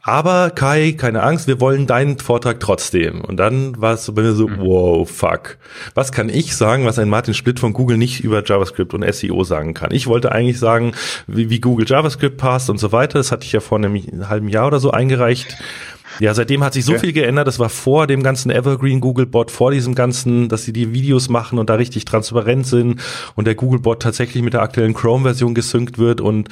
[0.07, 3.19] Aber Kai, keine Angst, wir wollen deinen Vortrag trotzdem.
[3.19, 4.59] Und dann war es so bei mir so, mhm.
[4.59, 5.57] wow, fuck.
[5.95, 9.43] Was kann ich sagen, was ein Martin Split von Google nicht über JavaScript und SEO
[9.43, 9.91] sagen kann?
[9.91, 10.93] Ich wollte eigentlich sagen,
[11.27, 13.19] wie, wie Google JavaScript passt und so weiter.
[13.19, 15.57] Das hatte ich ja vor einem halben Jahr oder so eingereicht.
[16.19, 16.99] Ja, seitdem hat sich so ja.
[16.99, 17.47] viel geändert.
[17.47, 21.59] Das war vor dem ganzen Evergreen Googlebot, vor diesem ganzen, dass sie die Videos machen
[21.59, 23.01] und da richtig transparent sind
[23.35, 26.49] und der Googlebot tatsächlich mit der aktuellen Chrome-Version gesynkt wird und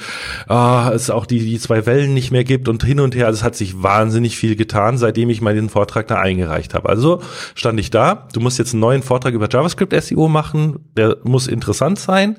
[0.48, 3.26] ah, es auch die, die zwei Wellen nicht mehr gibt und hin und her.
[3.26, 6.88] Also es hat sich wahnsinnig viel getan, seitdem ich meinen Vortrag da eingereicht habe.
[6.88, 7.22] Also
[7.54, 8.28] stand ich da.
[8.32, 10.78] Du musst jetzt einen neuen Vortrag über JavaScript SEO machen.
[10.96, 12.36] Der muss interessant sein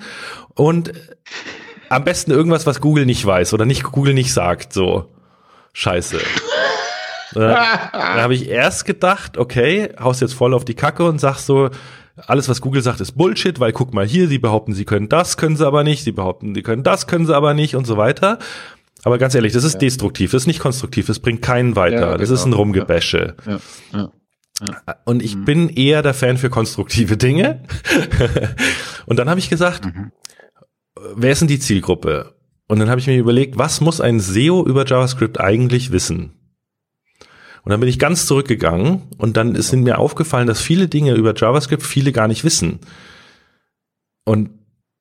[0.53, 0.93] und
[1.89, 4.73] am besten irgendwas, was Google nicht weiß oder nicht Google nicht sagt.
[4.73, 5.05] So.
[5.73, 6.17] Scheiße.
[7.41, 11.45] Da, da habe ich erst gedacht, okay, haust jetzt voll auf die Kacke und sagst
[11.45, 11.69] so,
[12.25, 15.37] alles, was Google sagt, ist Bullshit, weil guck mal hier, sie behaupten, sie können das,
[15.37, 17.97] können sie aber nicht, sie behaupten, sie können das, können sie aber nicht und so
[17.97, 18.39] weiter.
[19.03, 19.79] Aber ganz ehrlich, das ist ja.
[19.79, 22.17] destruktiv, das ist nicht konstruktiv, das bringt keinen weiter, ja, genau.
[22.17, 23.35] das ist ein Rumgebäsche.
[23.45, 23.59] Ja.
[23.93, 24.11] Ja.
[25.05, 25.45] Und ich mhm.
[25.45, 27.63] bin eher der Fan für konstruktive Dinge.
[29.05, 30.11] und dann habe ich gesagt, mhm.
[31.15, 32.33] wer ist denn die Zielgruppe?
[32.67, 36.33] Und dann habe ich mir überlegt, was muss ein SEO über JavaScript eigentlich wissen?
[37.67, 41.35] Und dann bin ich ganz zurückgegangen und dann ist mir aufgefallen, dass viele Dinge über
[41.35, 42.79] JavaScript viele gar nicht wissen.
[44.23, 44.51] Und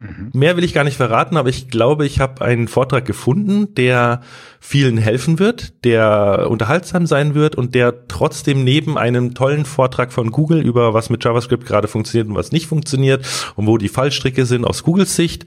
[0.01, 0.31] mhm.
[0.33, 4.21] mehr will ich gar nicht verraten, aber ich glaube, ich habe einen Vortrag gefunden, der
[4.59, 10.33] vielen helfen wird, der unterhaltsam sein wird und der trotzdem neben einem tollen Vortrag von
[10.33, 14.45] Google über was mit JavaScript gerade funktioniert und was nicht funktioniert und wo die Fallstricke
[14.45, 15.47] sind aus Googles Sicht,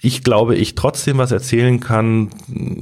[0.00, 2.30] ich glaube, ich trotzdem was erzählen kann,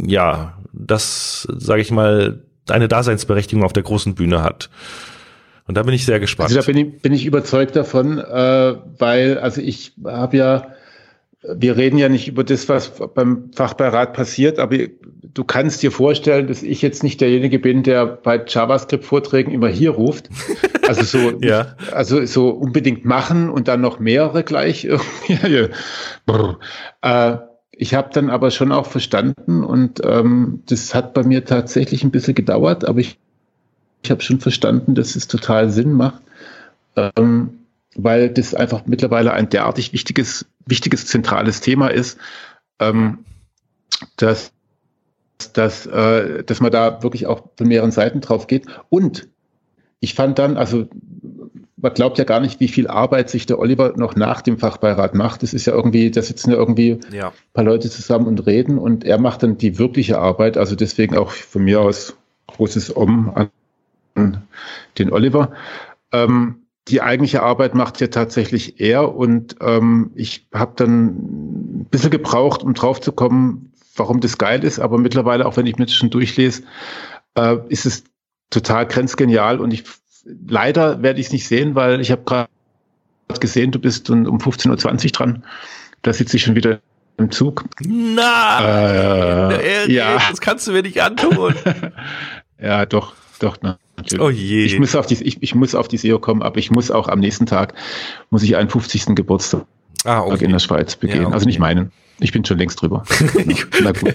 [0.07, 4.71] ja, das, sage ich mal, eine Daseinsberechtigung auf der großen Bühne hat.
[5.67, 6.51] Und da bin ich sehr gespannt.
[6.51, 10.69] Also da bin ich, bin ich überzeugt davon, äh, weil, also ich habe ja,
[11.43, 14.77] wir reden ja nicht über das, was beim Fachbeirat passiert, aber
[15.23, 19.91] du kannst dir vorstellen, dass ich jetzt nicht derjenige bin, der bei JavaScript-Vorträgen immer hier
[19.91, 20.29] ruft.
[20.87, 21.75] Also so, ja.
[21.93, 24.85] also so unbedingt machen und dann noch mehrere gleich.
[25.43, 25.69] äh,
[27.77, 32.11] ich habe dann aber schon auch verstanden und ähm, das hat bei mir tatsächlich ein
[32.11, 33.19] bisschen gedauert, aber ich,
[34.03, 36.23] ich habe schon verstanden, dass es total Sinn macht,
[36.97, 37.59] ähm,
[37.95, 42.19] weil das einfach mittlerweile ein derartig wichtiges, wichtiges zentrales Thema ist,
[42.79, 43.25] ähm,
[44.17, 44.53] dass,
[45.53, 48.67] dass, äh, dass man da wirklich auch von mehreren Seiten drauf geht.
[48.89, 49.29] Und
[50.01, 50.89] ich fand dann, also
[51.87, 55.15] man glaubt ja gar nicht, wie viel Arbeit sich der Oliver noch nach dem Fachbeirat
[55.15, 55.45] macht.
[55.45, 57.29] Das ist ja irgendwie, da sitzen ja irgendwie ja.
[57.29, 60.57] ein paar Leute zusammen und reden und er macht dann die wirkliche Arbeit.
[60.57, 62.17] Also deswegen auch von mir aus
[62.49, 63.33] großes Om
[64.17, 64.43] an
[64.99, 65.53] den Oliver.
[66.11, 72.11] Ähm, die eigentliche Arbeit macht ja tatsächlich er und ähm, ich habe dann ein bisschen
[72.11, 75.87] gebraucht, um drauf zu kommen, warum das geil ist, aber mittlerweile, auch wenn ich mir
[75.87, 76.65] das schon durchlese,
[77.37, 78.03] äh, ist es
[78.51, 79.85] total grenzgenial und ich
[80.49, 82.49] leider werde ich es nicht sehen, weil ich habe gerade
[83.41, 85.45] gesehen, du bist um 15.20 Uhr dran.
[86.03, 86.81] Da sitze ich schon wieder
[87.17, 87.65] im Zug.
[87.85, 90.19] Na, äh, ja.
[90.31, 91.55] das kannst du mir nicht antun.
[92.61, 94.21] ja, doch, doch, natürlich.
[94.21, 94.65] Oh je.
[94.65, 97.09] Ich muss auf die, ich, ich muss auf die SEO kommen, aber ich muss auch
[97.09, 97.75] am nächsten Tag,
[98.31, 99.15] muss ich einen 50.
[99.15, 99.65] Geburtstag
[100.05, 100.45] ah, okay.
[100.45, 101.23] in der Schweiz begehen.
[101.23, 101.35] Ja, okay.
[101.35, 101.93] Also nicht meinen.
[102.19, 103.05] Ich bin schon längst drüber.
[103.83, 104.15] Na gut.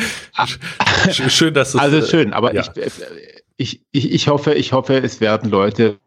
[1.10, 2.62] schön, dass du Also schön, aber ja.
[2.76, 3.00] ich,
[3.56, 5.98] ich, ich, ich hoffe, ich hoffe, es werden Leute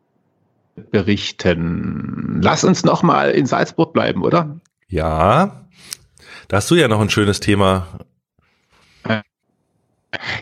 [0.92, 2.40] berichten.
[2.42, 4.60] Lass uns noch mal in Salzburg bleiben, oder?
[4.88, 5.66] Ja.
[6.48, 7.88] Da hast du ja noch ein schönes Thema.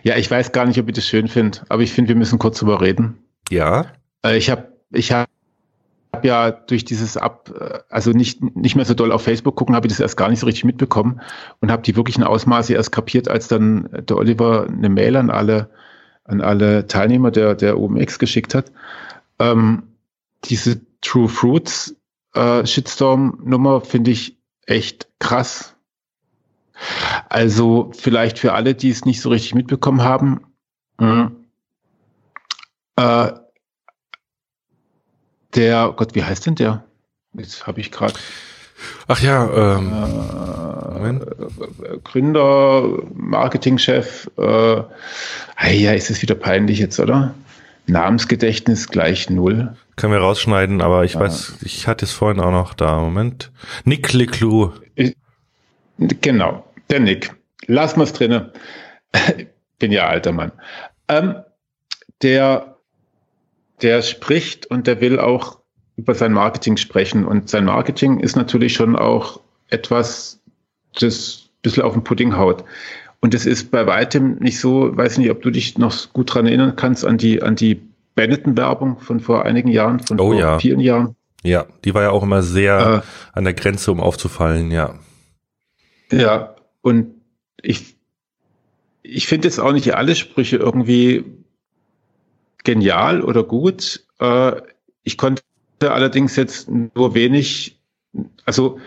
[0.03, 2.39] Ja, ich weiß gar nicht, ob ich das schön finde, aber ich finde, wir müssen
[2.39, 3.23] kurz drüber reden.
[3.49, 3.93] Ja.
[4.25, 5.13] Äh, ich habe ich
[6.21, 9.75] hab ja durch dieses Ab, äh, also nicht, nicht mehr so doll auf Facebook gucken,
[9.75, 11.21] habe ich das erst gar nicht so richtig mitbekommen
[11.59, 15.69] und habe die wirklichen Ausmaße erst kapiert, als dann der Oliver eine Mail an alle
[16.23, 18.71] an alle Teilnehmer der, der OMX geschickt hat.
[19.39, 19.83] Ähm,
[20.45, 21.95] diese True Fruits
[22.35, 25.75] äh, Shitstorm-Nummer finde ich echt krass.
[27.27, 30.41] Also vielleicht für alle, die es nicht so richtig mitbekommen haben,
[30.99, 31.31] mh,
[32.97, 33.31] äh,
[35.55, 36.83] der, Gott, wie heißt denn der?
[37.33, 38.13] Jetzt habe ich gerade.
[39.07, 44.81] Ach ja, ähm, äh, Gründer, Marketingchef, äh,
[45.71, 47.33] ja, ist es wieder peinlich jetzt, oder?
[47.87, 49.75] Namensgedächtnis gleich null.
[49.95, 51.19] Können wir rausschneiden, aber ich ja.
[51.19, 52.99] weiß, ich hatte es vorhin auch noch da.
[52.99, 53.51] Moment.
[53.83, 54.71] Nick Leclou.
[55.97, 57.33] Genau, der Nick.
[57.67, 58.51] Lass mal's drinne.
[59.79, 60.51] Bin ja alter Mann.
[61.07, 61.35] Ähm,
[62.21, 62.70] der,
[63.81, 65.59] der spricht und der will auch
[65.95, 67.25] über sein Marketing sprechen.
[67.25, 70.39] Und sein Marketing ist natürlich schon auch etwas,
[70.99, 72.63] das ein bisschen auf den Pudding haut.
[73.19, 76.47] Und es ist bei weitem nicht so, weiß nicht, ob du dich noch gut dran
[76.47, 77.81] erinnern kannst, an die, an die
[78.15, 80.59] Benetton-Werbung von vor einigen Jahren, von oh, vor ja.
[80.59, 81.15] vielen Jahren.
[81.43, 84.95] Ja, die war ja auch immer sehr äh, an der Grenze, um aufzufallen, ja.
[86.11, 87.13] Ja, und
[87.61, 87.95] ich,
[89.01, 91.23] ich finde jetzt auch nicht alle Sprüche irgendwie
[92.63, 94.03] genial oder gut.
[94.19, 94.61] Äh,
[95.03, 95.43] ich konnte
[95.81, 97.79] allerdings jetzt nur wenig,
[98.45, 98.79] also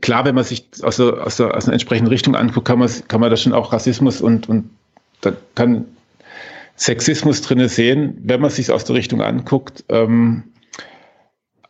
[0.00, 2.90] klar, wenn man sich aus, der, aus, der, aus einer entsprechenden Richtung anguckt, kann man,
[3.08, 4.70] kann man da schon auch Rassismus und, und
[5.20, 5.86] da kann
[6.76, 9.84] Sexismus drinne sehen, wenn man sich aus der Richtung anguckt.
[9.88, 10.44] Ähm,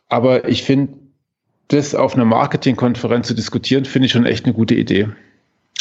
[0.09, 0.93] aber ich finde,
[1.69, 5.09] das auf einer Marketingkonferenz zu diskutieren, finde ich schon echt eine gute Idee.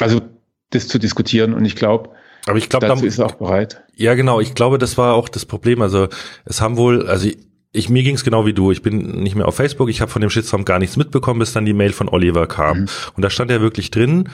[0.00, 0.20] Also
[0.70, 2.10] das zu diskutieren und ich glaube,
[2.46, 3.82] aber ich glaube, dazu da, ist er auch bereit.
[3.94, 4.40] Ja, genau.
[4.40, 5.82] Ich glaube, das war auch das Problem.
[5.82, 6.08] Also
[6.44, 7.38] es haben wohl, also ich
[7.88, 8.72] mir ging's genau wie du.
[8.72, 9.88] Ich bin nicht mehr auf Facebook.
[9.88, 12.80] Ich habe von dem Shitstorm gar nichts mitbekommen, bis dann die Mail von Oliver kam.
[12.80, 12.86] Mhm.
[13.14, 14.28] Und da stand ja wirklich drin,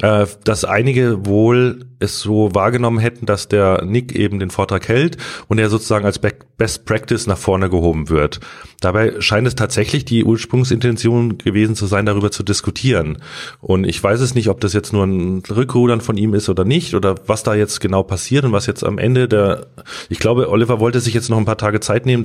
[0.00, 5.16] äh, dass einige wohl es so wahrgenommen hätten, dass der Nick eben den Vortrag hält
[5.48, 8.40] und er sozusagen als Best Practice nach vorne gehoben wird.
[8.80, 13.18] Dabei scheint es tatsächlich die Ursprungsintention gewesen zu sein, darüber zu diskutieren.
[13.60, 16.64] Und ich weiß es nicht, ob das jetzt nur ein Rückrudern von ihm ist oder
[16.64, 19.66] nicht oder was da jetzt genau passiert und was jetzt am Ende der,
[20.08, 22.22] ich glaube, Oliver wollte sich jetzt noch ein paar Tage Zeit nehmen,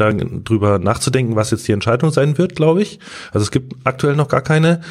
[0.60, 3.00] darüber nachzudenken, was jetzt die Entscheidung sein wird, glaube ich.
[3.32, 4.82] Also es gibt aktuell noch gar keine.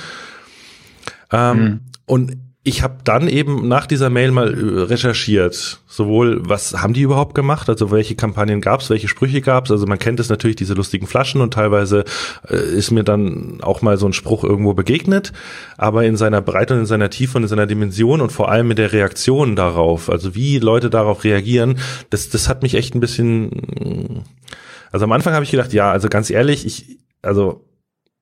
[1.32, 1.80] Ähm, mhm.
[2.06, 2.36] Und
[2.66, 7.36] ich habe dann eben nach dieser Mail mal äh, recherchiert, sowohl was haben die überhaupt
[7.36, 9.70] gemacht, also welche Kampagnen gab es, welche Sprüche gab es.
[9.70, 12.04] Also man kennt es natürlich, diese lustigen Flaschen und teilweise
[12.48, 15.32] äh, ist mir dann auch mal so ein Spruch irgendwo begegnet,
[15.76, 18.66] aber in seiner Breite und in seiner Tiefe und in seiner Dimension und vor allem
[18.66, 21.78] mit der Reaktion darauf, also wie Leute darauf reagieren,
[22.10, 24.24] das, das hat mich echt ein bisschen,
[24.92, 27.64] also am Anfang habe ich gedacht, ja, also ganz ehrlich, ich, also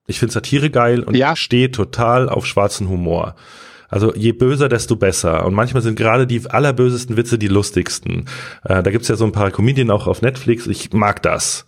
[0.07, 1.35] ich finde Satire geil und ja.
[1.35, 3.35] stehe total auf schwarzen Humor.
[3.87, 5.45] Also je böser, desto besser.
[5.45, 8.25] Und manchmal sind gerade die allerbösesten Witze die lustigsten.
[8.63, 10.67] Äh, da gibt's ja so ein paar Comedien auch auf Netflix.
[10.67, 11.65] Ich mag das.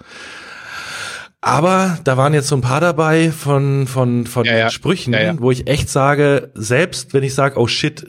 [1.41, 4.69] Aber da waren jetzt so ein paar dabei von, von, von ja, ja.
[4.69, 8.05] Sprüchen, ja, wo ich echt sage, selbst wenn ich sage, oh shit,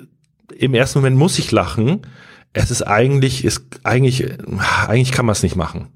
[0.57, 2.03] im ersten Moment muss ich lachen,
[2.55, 4.27] es ist eigentlich, ist eigentlich,
[4.89, 5.89] eigentlich kann man es nicht machen.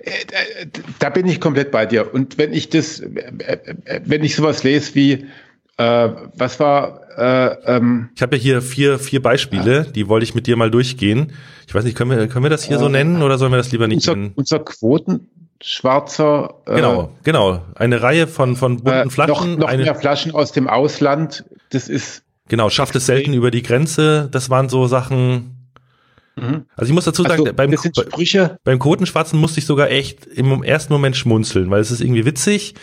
[0.00, 0.66] Äh,
[0.98, 2.12] da bin ich komplett bei dir.
[2.12, 5.26] Und wenn ich das, äh, wenn ich sowas lese wie,
[5.76, 7.00] äh, was war?
[7.16, 9.84] Äh, ähm, ich habe ja hier vier, vier Beispiele, ja.
[9.84, 11.32] die wollte ich mit dir mal durchgehen.
[11.66, 13.56] Ich weiß nicht, können wir, können wir das hier äh, so nennen oder sollen wir
[13.56, 14.32] das lieber nicht unser, nennen?
[14.34, 16.54] Unser Quotenschwarzer.
[16.66, 17.62] Äh, genau, genau.
[17.74, 19.52] Eine Reihe von, von bunten äh, Flaschen.
[19.52, 21.44] Noch, noch eine, mehr Flaschen aus dem Ausland.
[21.70, 22.24] Das ist.
[22.48, 24.28] Genau, schafft es selten über die Grenze.
[24.30, 25.59] Das waren so Sachen.
[26.40, 26.64] Mhm.
[26.76, 27.74] Also ich muss dazu sagen, also, beim,
[28.64, 32.74] beim Quotenschwarzen musste ich sogar echt im ersten Moment schmunzeln, weil es ist irgendwie witzig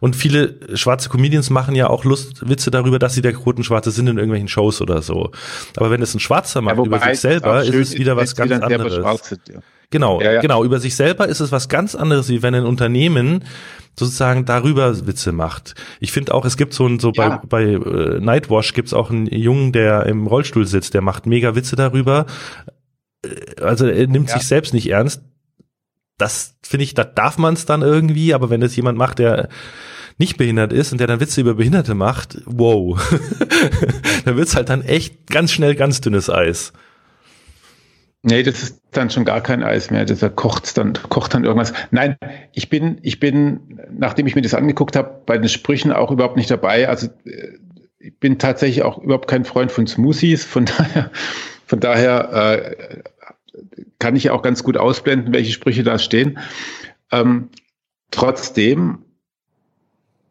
[0.00, 4.08] und viele schwarze Comedians machen ja auch Lust, Witze darüber, dass sie der Quotenschwarze sind
[4.08, 5.30] in irgendwelchen Shows oder so.
[5.76, 8.52] Aber wenn es ein Schwarzer macht ja, über sich selber, ist es wieder was ganz
[8.52, 8.94] anderes.
[9.28, 9.60] Sind, ja.
[9.90, 10.40] Genau, ja.
[10.40, 10.64] genau.
[10.64, 13.44] Über sich selber ist es was ganz anderes, wie wenn ein Unternehmen
[13.98, 15.74] sozusagen darüber Witze macht.
[16.00, 17.40] Ich finde auch, es gibt so ein, so ja.
[17.48, 21.54] bei, bei äh, Nightwash gibt's auch einen Jungen, der im Rollstuhl sitzt, der macht mega
[21.54, 22.26] Witze darüber,
[23.60, 24.38] also er nimmt ja.
[24.38, 25.22] sich selbst nicht ernst.
[26.18, 29.48] Das finde ich, da darf man es dann irgendwie, aber wenn es jemand macht, der
[30.18, 32.98] nicht behindert ist und der dann Witze über Behinderte macht, wow,
[34.24, 36.72] da wird's halt dann echt ganz schnell ganz dünnes Eis.
[38.22, 40.04] Nee, das ist dann schon gar kein Eis mehr.
[40.04, 41.72] Das kocht dann, kocht dann irgendwas.
[41.92, 42.16] Nein,
[42.52, 46.36] ich bin, ich bin, nachdem ich mir das angeguckt habe, bei den Sprüchen auch überhaupt
[46.36, 46.88] nicht dabei.
[46.88, 47.58] Also äh,
[48.00, 50.44] ich bin tatsächlich auch überhaupt kein Freund von Smoothies.
[50.44, 51.12] Von daher,
[51.66, 53.02] von daher äh,
[53.98, 56.38] kann ich auch ganz gut ausblenden, welche Sprüche da stehen.
[57.12, 57.48] Ähm,
[58.10, 58.98] trotzdem,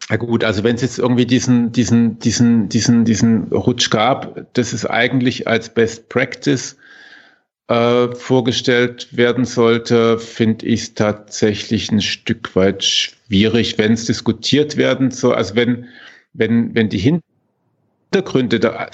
[0.09, 4.73] na gut, also wenn es jetzt irgendwie diesen, diesen, diesen, diesen, diesen Rutsch gab, das
[4.73, 6.77] ist eigentlich als Best Practice
[7.67, 14.77] äh, vorgestellt werden sollte, finde ich es tatsächlich ein Stück weit schwierig, wenn es diskutiert
[14.77, 15.35] werden soll.
[15.35, 15.87] Also wenn,
[16.33, 17.21] wenn, wenn die
[18.11, 18.89] Hintergründe da,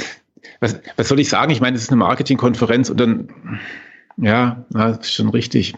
[0.61, 1.51] was, was soll ich sagen?
[1.51, 3.59] Ich meine, es ist eine Marketingkonferenz und dann
[4.21, 5.73] ja, das ist schon richtig.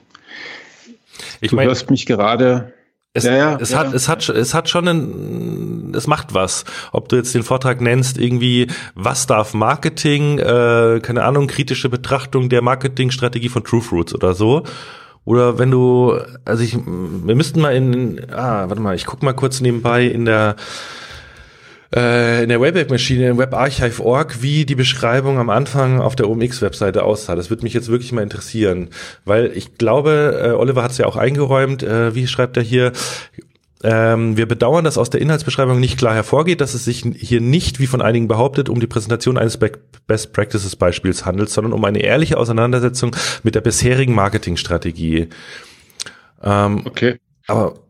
[1.42, 2.74] Ich du mein, hörst mich gerade.
[3.16, 3.80] Es, ja, ja, es ja.
[3.80, 6.66] hat, es hat, es hat schon ein, es macht was.
[6.92, 12.50] Ob du jetzt den Vortrag nennst, irgendwie, was darf Marketing, äh, keine Ahnung, kritische Betrachtung
[12.50, 14.64] der Marketingstrategie von True Fruits oder so.
[15.26, 19.34] Oder wenn du, also ich, wir müssten mal in, ah, warte mal, ich guck mal
[19.34, 20.56] kurz nebenbei in der,
[21.94, 27.36] in der Wayback-Maschine, in WebArchive.org, wie die Beschreibung am Anfang auf der OMX-Webseite aussah.
[27.36, 28.90] Das würde mich jetzt wirklich mal interessieren,
[29.26, 32.94] weil ich glaube, äh, Oliver hat es ja auch eingeräumt, äh, wie schreibt er hier,
[33.84, 37.80] ähm, wir bedauern, dass aus der Inhaltsbeschreibung nicht klar hervorgeht, dass es sich hier nicht,
[37.80, 39.60] wie von einigen behauptet, um die Präsentation eines
[40.08, 45.28] Best Practices Beispiels handelt, sondern um eine ehrliche Auseinandersetzung mit der bisherigen Marketingstrategie.
[46.42, 47.20] Ähm, okay.
[47.48, 47.83] Aber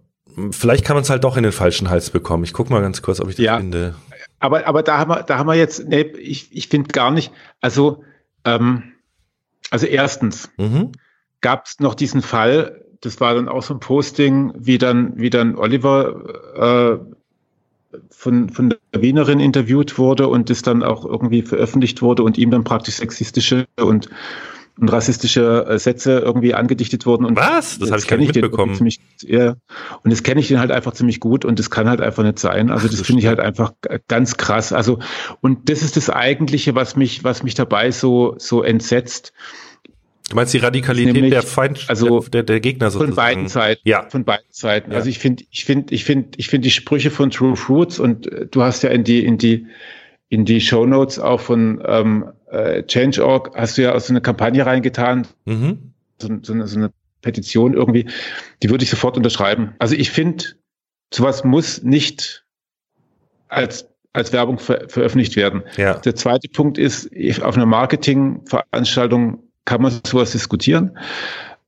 [0.52, 2.44] vielleicht kann man es halt doch in den falschen Hals bekommen.
[2.44, 3.96] Ich guck mal ganz kurz, ob ich das ja, finde.
[4.40, 7.32] Aber, aber da haben wir, da haben wir jetzt, nee, ich, ich finde gar nicht,
[7.62, 8.04] also,
[8.46, 8.94] ähm,
[9.70, 10.92] also erstens mhm.
[11.42, 15.30] gab es noch diesen Fall, das war dann auch so ein Posting, wie dann, wie
[15.30, 17.00] dann Oliver
[17.92, 22.38] äh, von, von der Wienerin interviewt wurde und das dann auch irgendwie veröffentlicht wurde und
[22.38, 24.10] ihm dann praktisch sexistische und
[24.80, 27.26] und rassistische äh, Sätze irgendwie angedichtet wurden.
[27.26, 27.78] Und Was?
[27.80, 28.76] Das habe ich gar nicht mitbekommen.
[28.76, 29.56] Ziemlich, ja,
[30.04, 32.40] und das kenne ich den halt einfach ziemlich gut und das kann halt einfach nicht
[32.40, 32.72] sein.
[32.72, 33.74] Also das finde ich halt einfach
[34.08, 34.74] ganz krass.
[34.74, 35.00] Also
[35.42, 39.34] und das ist das Eigentliche, was mich, was mich dabei so so entsetzt.
[40.30, 43.14] Du meinst die Radikalität Nämlich, der Feind, also der, der Gegner sozusagen?
[43.14, 43.82] Von beiden Seiten.
[43.84, 44.10] Ja.
[44.10, 44.92] Von beiden Seiten.
[44.92, 44.98] Ja.
[44.98, 48.32] Also ich finde, ich finde, ich finde, ich finde die Sprüche von True Fruits und
[48.32, 49.68] äh, du hast ja in die, in die,
[50.30, 54.22] in die Show Notes auch von ähm, äh, Change.org hast du ja auch so eine
[54.22, 55.94] Kampagne reingetan, mhm.
[56.22, 56.92] so, so, eine, so eine
[57.22, 58.08] Petition irgendwie,
[58.62, 59.74] die würde ich sofort unterschreiben.
[59.80, 60.46] Also ich finde,
[61.14, 62.46] sowas muss nicht
[63.48, 65.64] als als Werbung ver veröffentlicht werden.
[65.76, 65.96] Ja.
[65.96, 67.10] Der zweite Punkt ist,
[67.42, 70.98] auf einer Marketingveranstaltung kann man sowas diskutieren.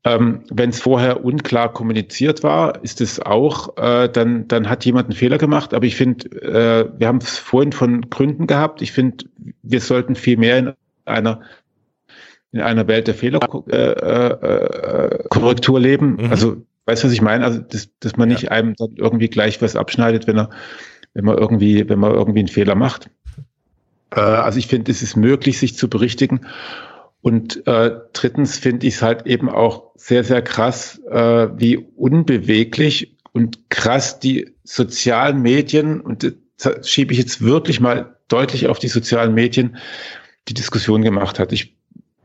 [0.07, 5.07] Ähm, Wenn es vorher unklar kommuniziert war, ist es auch, äh, dann, dann hat jemand
[5.07, 5.73] einen Fehler gemacht.
[5.73, 8.83] Aber ich finde, äh, wir haben es vorhin von Gründen gehabt.
[8.83, 9.25] Ich finde,
[9.63, 10.73] wir sollten viel mehr in
[11.05, 11.41] einer
[12.51, 13.73] in einer Welt der Fehlerkorrektur
[15.77, 16.17] äh, äh, leben.
[16.17, 16.29] Mhm.
[16.29, 17.43] Also, weißt du, was ich meine?
[17.43, 18.51] Also, dass, dass man nicht ja.
[18.51, 20.51] einem dann irgendwie gleich was abschneidet, wenn er,
[21.13, 23.09] wenn man irgendwie, wenn man irgendwie einen Fehler macht.
[24.11, 26.45] Äh, also ich finde, es ist möglich, sich zu berichtigen.
[27.25, 33.17] Und äh, drittens finde ich es halt eben auch sehr, sehr krass, äh, wie unbeweglich
[33.31, 38.89] und krass die sozialen Medien, und das schiebe ich jetzt wirklich mal deutlich auf die
[38.89, 39.77] sozialen Medien,
[40.49, 41.51] die Diskussion gemacht hat.
[41.51, 41.75] Ich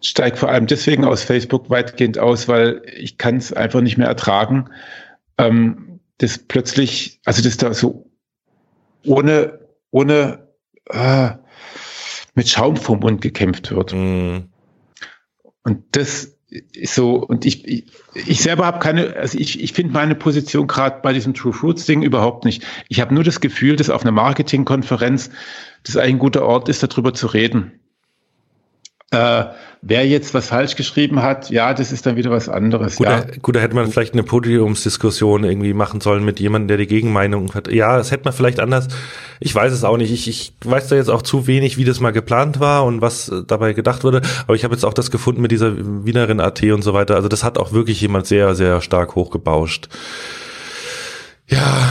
[0.03, 4.09] steige vor allem deswegen aus Facebook weitgehend aus, weil ich kann es einfach nicht mehr
[4.09, 4.69] ertragen,
[5.39, 8.11] ähm, dass plötzlich, also dass da so
[9.07, 9.61] ohne,
[9.93, 10.47] ohne
[10.91, 11.31] äh,
[12.35, 13.95] mit Schaum vom Mund gekämpft wird.
[13.95, 14.50] Mm.
[15.63, 16.37] Und das
[16.75, 17.85] ist so, und ich, ich,
[18.15, 21.87] ich selber habe keine, also ich, ich finde meine Position gerade bei diesem True Fruits
[21.87, 22.65] Ding überhaupt nicht.
[22.89, 25.31] Ich habe nur das Gefühl, dass auf einer Marketingkonferenz
[25.85, 27.80] das eigentlich ein guter Ort ist, darüber zu reden.
[29.13, 29.45] Äh,
[29.83, 32.95] wer jetzt was falsch geschrieben hat, ja, das ist dann wieder was anderes.
[32.95, 33.23] Gut, ja.
[33.23, 36.87] da, gut, da hätte man vielleicht eine Podiumsdiskussion irgendwie machen sollen mit jemandem, der die
[36.87, 37.67] Gegenmeinung hat.
[37.73, 38.87] Ja, das hätte man vielleicht anders.
[39.41, 40.13] Ich weiß es auch nicht.
[40.13, 43.33] Ich, ich weiß da jetzt auch zu wenig, wie das mal geplant war und was
[43.49, 44.23] dabei gedacht wurde.
[44.47, 47.17] Aber ich habe jetzt auch das gefunden mit dieser Wienerin AT und so weiter.
[47.17, 49.89] Also das hat auch wirklich jemand sehr, sehr stark hochgebauscht.
[51.49, 51.91] Ja,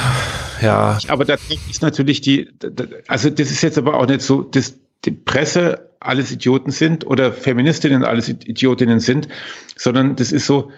[0.61, 0.97] ja.
[1.09, 1.36] Aber da
[1.70, 2.49] ist natürlich die,
[3.07, 7.34] also das ist jetzt aber auch nicht so, das, die Presse alles Idioten sind oder
[7.34, 9.28] Feministinnen alles Idiotinnen sind,
[9.76, 10.72] sondern das ist so,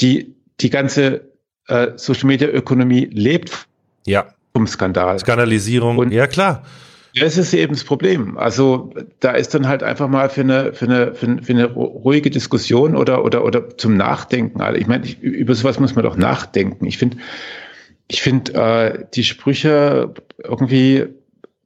[0.00, 1.30] die, die ganze
[1.68, 3.66] äh, Social Media Ökonomie lebt
[4.06, 4.26] ja.
[4.52, 5.18] vom Skandal.
[5.18, 6.64] Skandalisierung, Und ja klar.
[7.20, 8.36] Das ist eben das Problem.
[8.36, 11.66] Also da ist dann halt einfach mal für eine, für eine, für eine, für eine
[11.66, 14.60] ruhige Diskussion oder, oder, oder zum Nachdenken.
[14.60, 16.84] Also ich meine, ich, über sowas muss man doch nachdenken.
[16.86, 17.18] Ich finde,
[18.08, 20.12] ich finde äh, die Sprüche
[20.42, 21.06] irgendwie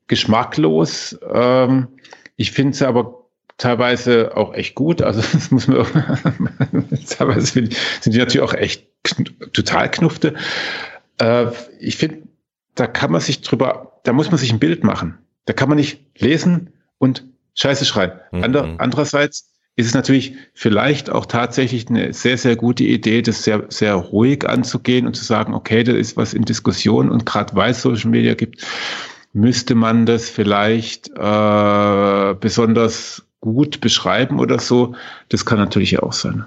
[0.07, 1.19] geschmacklos.
[1.33, 1.89] Ähm,
[2.39, 3.27] ich finde sie aber
[3.59, 5.03] teilweise auch echt gut.
[5.03, 5.91] Also das muss man auch,
[7.11, 7.77] teilweise sind
[8.07, 8.89] die natürlich auch echt
[9.53, 10.35] total knufte.
[11.19, 12.23] Äh, ich finde,
[12.75, 15.19] da kann man sich drüber, da muss man sich ein Bild machen.
[15.45, 17.25] Da kann man nicht lesen und
[17.55, 18.13] Scheiße schreien.
[18.31, 18.45] Mhm.
[18.45, 23.65] Ander, andererseits ist es natürlich vielleicht auch tatsächlich eine sehr, sehr gute Idee, das sehr,
[23.69, 27.73] sehr ruhig anzugehen und zu sagen, okay, da ist was in Diskussion und gerade weil
[27.73, 28.65] es Social Media gibt,
[29.39, 34.95] müsste man das vielleicht äh, besonders gut beschreiben oder so.
[35.29, 36.45] Das kann natürlich auch sein.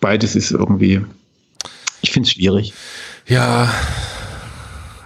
[0.00, 1.04] Beides ist irgendwie,
[2.02, 2.72] ich finde es schwierig.
[3.26, 3.68] Ja,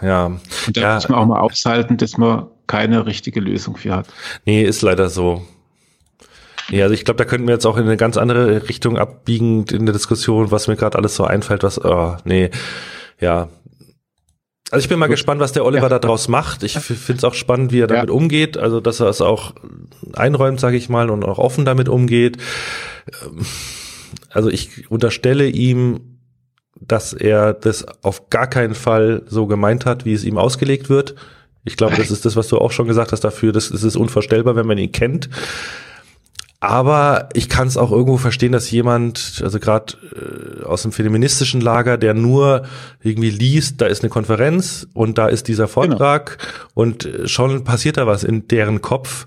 [0.02, 0.26] ja.
[0.26, 0.94] Und da ja.
[0.96, 4.06] muss man auch mal aushalten, dass man keine richtige Lösung für hat.
[4.44, 5.46] Nee, ist leider so.
[6.68, 9.64] Ja, also ich glaube, da könnten wir jetzt auch in eine ganz andere Richtung abbiegen
[9.72, 12.50] in der Diskussion, was mir gerade alles so einfällt, was, oh, nee,
[13.18, 13.48] ja,
[14.70, 15.14] also ich bin mal Gut.
[15.14, 15.88] gespannt, was der Oliver ja.
[15.88, 16.62] da draus macht.
[16.62, 18.14] Ich finde es auch spannend, wie er damit ja.
[18.14, 18.56] umgeht.
[18.56, 19.52] Also dass er es auch
[20.14, 22.36] einräumt, sage ich mal, und auch offen damit umgeht.
[23.24, 23.44] Ähm,
[24.28, 26.18] also ich unterstelle ihm,
[26.80, 31.14] dass er das auf gar keinen Fall so gemeint hat, wie es ihm ausgelegt wird.
[31.64, 33.52] Ich glaube, das ist das, was du auch schon gesagt hast dafür.
[33.52, 35.28] Das, das ist unvorstellbar, wenn man ihn kennt.
[36.62, 41.62] Aber ich kann es auch irgendwo verstehen, dass jemand, also gerade äh, aus dem feministischen
[41.62, 42.66] Lager, der nur
[43.02, 45.72] irgendwie liest, da ist eine Konferenz und da ist dieser genau.
[45.72, 46.52] Vortrag genau.
[46.74, 49.26] und schon passiert da was in deren Kopf,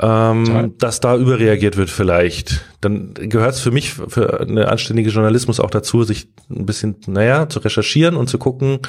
[0.00, 2.64] ähm, dass da überreagiert wird vielleicht.
[2.80, 7.48] Dann gehört es für mich, für eine anständige Journalismus auch dazu, sich ein bisschen, naja,
[7.48, 8.80] zu recherchieren und zu gucken,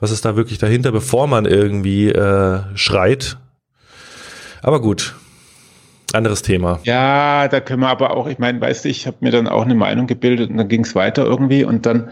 [0.00, 3.36] was ist da wirklich dahinter, bevor man irgendwie äh, schreit.
[4.62, 5.14] Aber gut,
[6.14, 6.80] anderes Thema.
[6.84, 9.64] Ja, da können wir aber auch, ich meine, weißt du, ich habe mir dann auch
[9.64, 12.10] eine Meinung gebildet und dann ging es weiter irgendwie und dann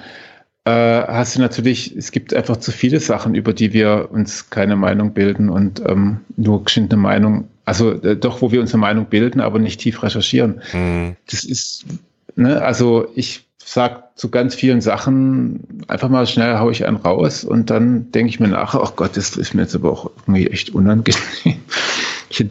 [0.64, 4.76] äh, hast du natürlich, es gibt einfach zu viele Sachen, über die wir uns keine
[4.76, 9.06] Meinung bilden und ähm, nur eine Meinung, also äh, doch, wo wir uns eine Meinung
[9.06, 10.62] bilden, aber nicht tief recherchieren.
[10.72, 11.16] Mhm.
[11.28, 11.84] Das ist,
[12.36, 17.42] ne, also ich sag zu ganz vielen Sachen einfach mal schnell haue ich einen raus
[17.42, 20.46] und dann denke ich mir nach, ach Gott, das ist mir jetzt aber auch irgendwie
[20.46, 21.18] echt unangenehm.
[22.34, 22.46] Ich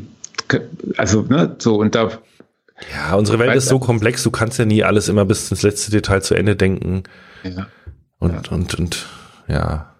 [0.97, 2.12] also, ne, so und da.
[2.93, 5.91] Ja, unsere Welt ist so komplex, du kannst ja nie alles immer bis ins letzte
[5.91, 7.04] Detail zu Ende denken.
[7.43, 7.68] Ja.
[8.18, 8.52] Und, ja.
[8.52, 9.06] und, und,
[9.47, 9.93] ja.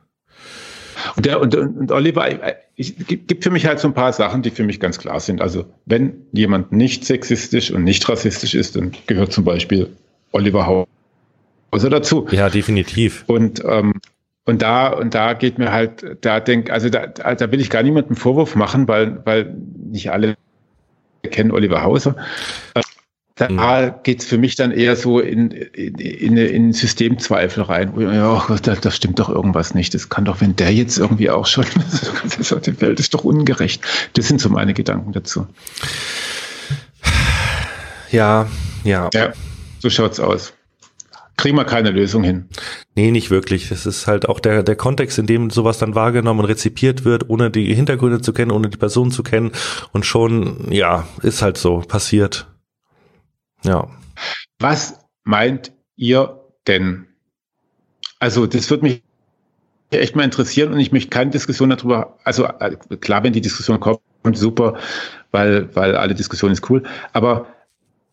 [1.16, 2.28] Und, der, und, und Oliver,
[2.76, 5.42] ich, gibt für mich halt so ein paar Sachen, die für mich ganz klar sind.
[5.42, 9.90] Also wenn jemand nicht sexistisch und nicht rassistisch ist, dann gehört zum Beispiel
[10.32, 10.88] Oliver
[11.72, 12.28] Hauser dazu.
[12.32, 13.24] Ja, definitiv.
[13.28, 13.94] Und ähm,
[14.44, 17.84] und da, und da geht mir halt, da denk, also da, da will ich gar
[17.84, 19.56] niemandem Vorwurf machen, weil, weil
[19.92, 20.36] nicht alle
[21.24, 22.16] kennen Oliver Hauser.
[22.74, 22.82] Äh,
[23.36, 23.94] da mhm.
[24.04, 27.94] geht's für mich dann eher so in, in, in, in Systemzweifel rein.
[28.00, 29.94] Ja, da, da stimmt doch irgendwas nicht.
[29.94, 31.66] Das kann doch, wenn der jetzt irgendwie auch schon,
[32.66, 33.84] die Welt ist doch ungerecht.
[34.14, 35.48] Das sind so meine Gedanken dazu.
[38.12, 38.48] Ja,
[38.84, 39.10] ja.
[39.14, 39.34] Ja,
[39.80, 40.54] so schaut's aus
[41.42, 42.46] kriegen wir keine Lösung hin.
[42.96, 43.70] Nee, nicht wirklich.
[43.70, 47.30] Das ist halt auch der, der Kontext, in dem sowas dann wahrgenommen und rezipiert wird,
[47.32, 49.52] ohne die Hintergründe zu kennen, ohne die Person zu kennen.
[49.92, 52.48] Und schon, ja, ist halt so passiert.
[53.64, 53.88] Ja.
[54.60, 57.08] Was meint ihr denn?
[58.20, 59.02] Also, das wird mich
[59.90, 63.80] echt mal interessieren und ich möchte keine Diskussion darüber, also äh, klar, wenn die Diskussion
[63.80, 64.00] kommt,
[64.34, 64.78] super,
[65.32, 66.84] weil, weil alle Diskussion ist cool,
[67.14, 67.48] aber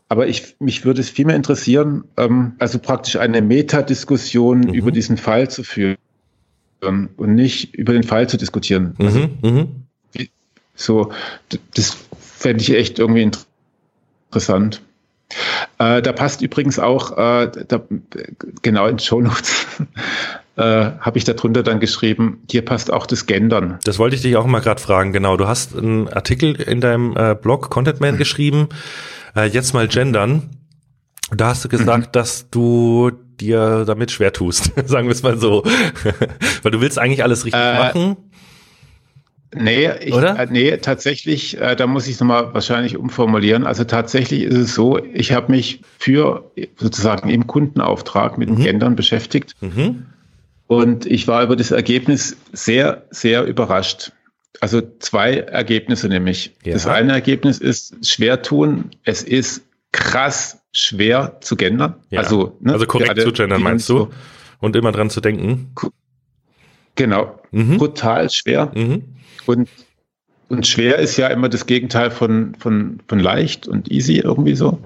[0.09, 4.75] aber ich, mich würde es vielmehr interessieren, ähm, also praktisch eine Metadiskussion mhm.
[4.75, 5.97] über diesen Fall zu führen
[6.81, 8.95] und nicht über den Fall zu diskutieren.
[8.99, 9.07] Mhm.
[9.07, 9.69] Also, mhm.
[10.75, 11.13] so,
[11.75, 13.31] das fände ich echt irgendwie
[14.31, 14.81] interessant.
[15.79, 17.83] Äh, da passt übrigens auch, äh, da,
[18.63, 19.67] genau in Show Notes,
[20.57, 23.79] äh, habe ich darunter dann geschrieben, hier passt auch das Gendern.
[23.85, 25.37] Das wollte ich dich auch mal gerade fragen, genau.
[25.37, 28.19] Du hast einen Artikel in deinem äh, Blog Content Man mhm.
[29.39, 30.51] Äh, jetzt mal gendern.
[31.31, 32.13] Da hast du gesagt, mhm.
[32.13, 33.11] dass du
[33.41, 35.65] dir damit schwer tust, sagen wir es mal so.
[36.63, 38.17] Weil du willst eigentlich alles richtig äh, machen.
[39.55, 40.39] Nee, ich, Oder?
[40.39, 43.67] Äh, nee, tatsächlich, äh, da muss ich es nochmal wahrscheinlich umformulieren.
[43.67, 48.63] Also tatsächlich ist es so, ich habe mich für sozusagen im Kundenauftrag mit dem mhm.
[48.63, 49.55] Gendern beschäftigt.
[49.61, 50.07] Mhm.
[50.67, 54.13] Und ich war über das Ergebnis sehr, sehr überrascht.
[54.61, 56.57] Also zwei Ergebnisse nämlich.
[56.65, 56.73] Ja.
[56.73, 58.91] Das eine Ergebnis ist schwer tun.
[59.05, 61.97] Es ist krass schwer zu gendern.
[62.11, 62.21] Ja.
[62.21, 64.09] Also, ne, also korrekt zu gendern meinst du?
[64.61, 65.73] Und immer dran zu denken.
[66.97, 67.41] Genau.
[67.53, 67.79] Mhm.
[67.79, 68.73] Brutal schwer.
[68.75, 69.05] Mhm.
[69.47, 69.69] Und,
[70.49, 74.81] und schwer ist ja immer das Gegenteil von, von, von leicht und easy irgendwie so.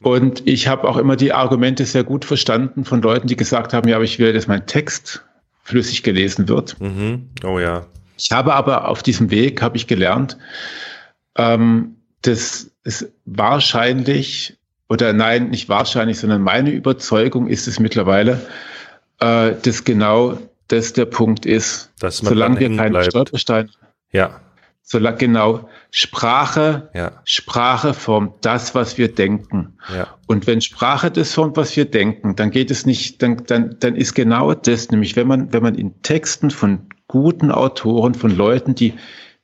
[0.00, 3.88] Und ich habe auch immer die Argumente sehr gut verstanden von Leuten, die gesagt haben,
[3.88, 5.24] ja, aber ich will, dass mein Text
[5.62, 6.80] flüssig gelesen wird.
[6.80, 7.28] Mhm.
[7.44, 7.86] Oh ja.
[8.16, 10.38] Ich habe aber auf diesem Weg, habe ich gelernt,
[11.36, 14.56] ähm, dass es wahrscheinlich,
[14.88, 18.40] oder nein, nicht wahrscheinlich, sondern meine Überzeugung ist es mittlerweile,
[19.20, 20.38] äh, dass genau
[20.68, 21.92] das der Punkt ist.
[22.00, 23.10] Dass man solange wir keinen bleibt.
[23.10, 23.70] Stolperstein,
[24.12, 24.40] ja.
[24.82, 27.20] solange genau Sprache, ja.
[27.24, 29.78] Sprache formt das, was wir denken.
[29.94, 30.08] Ja.
[30.26, 33.94] Und wenn Sprache das formt, was wir denken, dann geht es nicht, dann, dann, dann
[33.94, 36.88] ist genau das, nämlich wenn man, wenn man in Texten von
[37.22, 38.94] guten Autoren, von Leuten, die,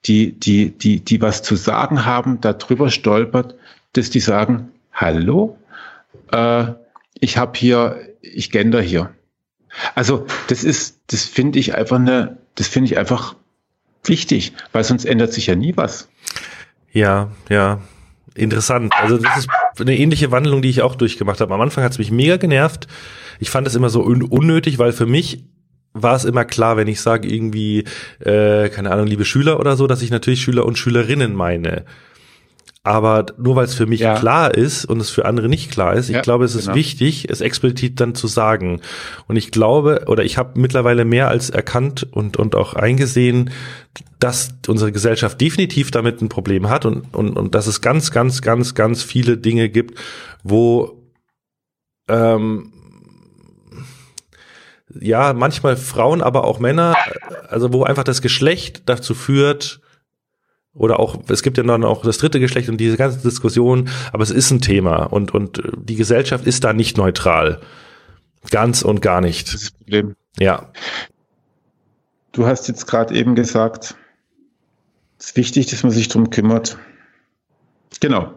[0.04, 3.54] die, die, die, die was zu sagen haben, darüber stolpert,
[3.94, 5.58] dass die sagen, hallo,
[6.32, 6.66] äh,
[7.14, 9.10] ich habe hier, ich gender hier.
[9.94, 13.36] Also das ist, das finde ich einfach eine, das finde ich einfach
[14.04, 16.08] wichtig, weil sonst ändert sich ja nie was.
[16.92, 17.80] Ja, ja.
[18.34, 18.92] Interessant.
[18.96, 19.48] Also das ist
[19.78, 21.52] eine ähnliche Wandlung, die ich auch durchgemacht habe.
[21.52, 22.86] Am Anfang hat es mich mega genervt.
[23.40, 25.44] Ich fand es immer so un unnötig, weil für mich
[25.94, 27.84] war es immer klar, wenn ich sage irgendwie,
[28.20, 31.84] äh, keine Ahnung, liebe Schüler oder so, dass ich natürlich Schüler und Schülerinnen meine.
[32.84, 34.18] Aber nur weil es für mich ja.
[34.18, 36.74] klar ist und es für andere nicht klar ist, ich ja, glaube, es ist genau.
[36.74, 38.80] wichtig, es explizit dann zu sagen.
[39.28, 43.50] Und ich glaube, oder ich habe mittlerweile mehr als erkannt und, und auch eingesehen,
[44.18, 48.42] dass unsere Gesellschaft definitiv damit ein Problem hat und, und, und dass es ganz, ganz,
[48.42, 50.00] ganz, ganz viele Dinge gibt,
[50.42, 50.98] wo
[52.08, 52.72] ähm,
[55.00, 56.96] ja, manchmal Frauen, aber auch Männer,
[57.48, 59.80] also wo einfach das Geschlecht dazu führt,
[60.74, 64.22] oder auch, es gibt ja dann auch das dritte Geschlecht und diese ganze Diskussion, aber
[64.22, 67.60] es ist ein Thema und, und die Gesellschaft ist da nicht neutral.
[68.50, 69.48] Ganz und gar nicht.
[69.48, 70.16] Das ist das Problem.
[70.38, 70.72] Ja.
[72.32, 73.94] Du hast jetzt gerade eben gesagt,
[75.18, 76.78] es ist wichtig, dass man sich drum kümmert.
[78.00, 78.32] Genau.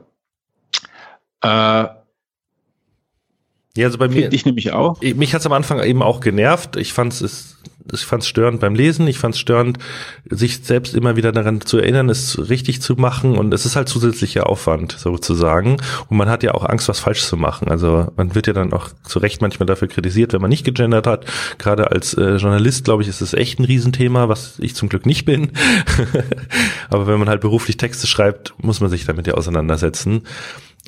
[1.42, 1.86] Äh,
[3.78, 4.32] ja, also bei mir.
[4.32, 5.02] Ich nämlich auch.
[5.02, 6.78] Mich hat's am Anfang eben auch genervt.
[6.78, 7.58] Ich fand es,
[7.92, 9.06] ich fand's störend beim Lesen.
[9.08, 9.80] Ich fand's störend,
[10.30, 13.38] sich selbst immer wieder daran zu erinnern, es richtig zu machen.
[13.38, 15.76] Und es ist halt zusätzlicher Aufwand sozusagen.
[16.08, 17.68] Und man hat ja auch Angst, was falsch zu machen.
[17.68, 21.06] Also man wird ja dann auch zu Recht manchmal dafür kritisiert, wenn man nicht gegendert
[21.06, 21.26] hat.
[21.58, 25.06] Gerade als äh, Journalist, glaube ich, ist es echt ein Riesenthema, was ich zum Glück
[25.06, 25.52] nicht bin.
[26.90, 30.22] Aber wenn man halt beruflich Texte schreibt, muss man sich damit ja auseinandersetzen.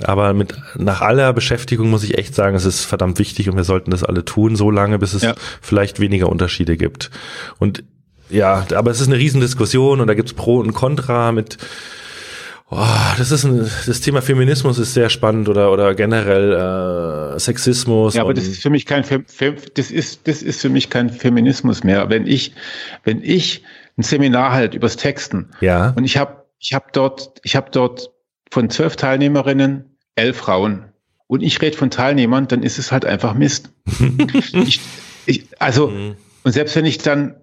[0.04, 3.64] Aber mit nach aller Beschäftigung muss ich echt sagen, es ist verdammt wichtig und wir
[3.64, 5.34] sollten das alle tun, so lange, bis es ja.
[5.62, 7.10] vielleicht weniger Unterschiede gibt.
[7.58, 7.84] Und
[8.30, 11.58] ja, aber es ist eine Riesendiskussion und da gibt's Pro und Contra mit
[12.70, 12.86] Oh,
[13.18, 18.16] das ist ein, das Thema Feminismus ist sehr spannend oder oder generell äh, Sexismus.
[18.16, 19.06] Ja, aber das ist für mich kein
[19.76, 22.10] das ist das ist für mich kein Feminismus mehr.
[22.10, 22.54] Wenn ich
[23.06, 23.64] wenn ich
[23.98, 25.93] ein Seminar halt übers Texten ja.
[25.95, 28.12] und ich habe ich habe dort ich habe dort
[28.52, 30.86] von zwölf Teilnehmerinnen elf Frauen
[31.28, 33.72] und ich rede von Teilnehmern, dann ist es halt einfach Mist.
[34.54, 34.80] ich,
[35.26, 36.16] ich, also mhm.
[36.43, 37.36] und selbst wenn ich dann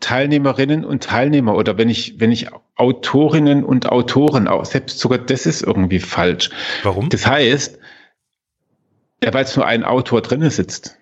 [0.00, 5.44] Teilnehmerinnen und Teilnehmer oder wenn ich, wenn ich Autorinnen und Autoren auch, selbst sogar das
[5.44, 6.50] ist irgendwie falsch.
[6.84, 7.08] Warum?
[7.08, 7.78] Das heißt,
[9.22, 10.96] ja, weil es nur ein Autor drinnen sitzt.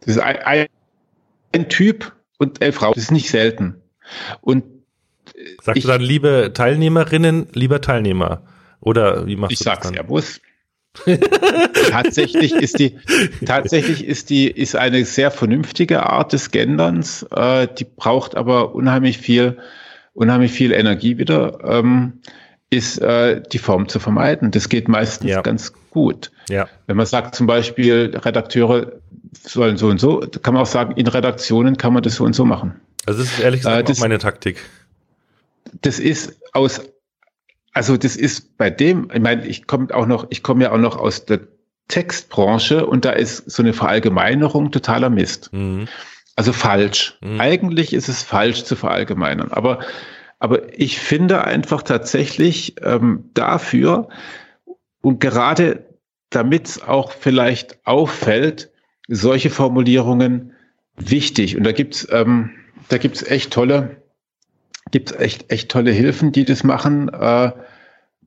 [0.00, 0.66] Das ist ein, ein,
[1.52, 2.94] ein Typ und elf Frauen.
[2.94, 3.80] Das ist nicht selten.
[4.40, 4.64] Und
[5.62, 8.42] Sagst du dann liebe Teilnehmerinnen, lieber Teilnehmer?
[8.80, 9.78] Oder wie machst ich du das?
[9.78, 10.40] Ich sag's ja, muss
[11.90, 12.98] tatsächlich ist die,
[13.46, 17.22] tatsächlich ist die, ist eine sehr vernünftige Art des Genderns.
[17.34, 19.58] Äh, die braucht aber unheimlich viel,
[20.14, 22.20] unheimlich viel Energie wieder, ähm,
[22.70, 24.50] ist äh, die Form zu vermeiden.
[24.50, 25.42] Das geht meistens ja.
[25.42, 26.30] ganz gut.
[26.48, 26.68] Ja.
[26.86, 28.92] Wenn man sagt zum Beispiel, Redakteure
[29.42, 32.34] sollen so und so, kann man auch sagen, in Redaktionen kann man das so und
[32.34, 32.80] so machen.
[33.06, 34.58] Also das ist ehrlich gesagt äh, das, auch meine Taktik.
[35.80, 36.80] Das ist aus
[37.72, 40.78] also das ist bei dem, ich meine, ich komme auch noch, ich komme ja auch
[40.78, 41.40] noch aus der
[41.88, 45.52] Textbranche und da ist so eine Verallgemeinerung totaler Mist.
[45.52, 45.88] Mhm.
[46.36, 47.18] Also falsch.
[47.20, 47.40] Mhm.
[47.40, 49.52] Eigentlich ist es falsch zu verallgemeinern.
[49.52, 49.80] Aber,
[50.38, 54.08] aber ich finde einfach tatsächlich ähm, dafür
[55.00, 55.86] und gerade
[56.30, 58.70] damit es auch vielleicht auffällt,
[59.08, 60.52] solche Formulierungen
[60.96, 61.56] wichtig.
[61.56, 62.50] Und da gibt's ähm,
[62.88, 63.99] da gibt's echt tolle,
[64.90, 67.08] gibt echt, echt tolle Hilfen, die das machen.
[67.08, 67.52] Äh,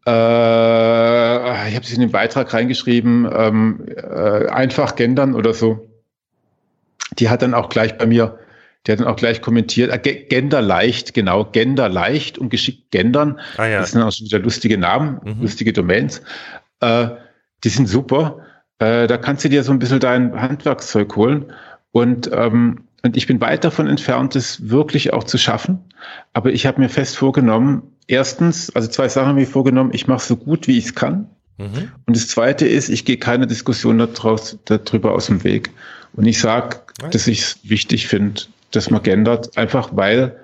[0.05, 5.87] äh, ich habe es in den Beitrag reingeschrieben, ähm, äh, einfach gendern oder so.
[7.19, 8.39] Die hat dann auch gleich bei mir,
[8.85, 13.39] die hat dann auch gleich kommentiert, äh, Gender leicht, genau, Gender leicht und geschickt gendern.
[13.57, 13.79] Ah, ja.
[13.79, 15.41] Das sind auch schon wieder lustige Namen, mhm.
[15.41, 16.21] lustige Domains.
[16.81, 17.07] Äh,
[17.63, 18.39] die sind super.
[18.79, 21.53] Äh, da kannst du dir so ein bisschen dein Handwerkszeug holen.
[21.91, 25.79] Und ähm, und ich bin weit davon entfernt, es wirklich auch zu schaffen.
[26.31, 30.25] Aber ich habe mir fest vorgenommen, erstens, also zwei Sachen habe ich vorgenommen, ich mache
[30.25, 31.27] so gut, wie ich es kann.
[31.57, 31.91] Mhm.
[32.05, 35.71] Und das Zweite ist, ich gehe keine Diskussion daraus, darüber aus dem Weg.
[36.13, 36.79] Und ich sage,
[37.11, 40.37] dass ich es wichtig finde, dass man gendert, einfach weil,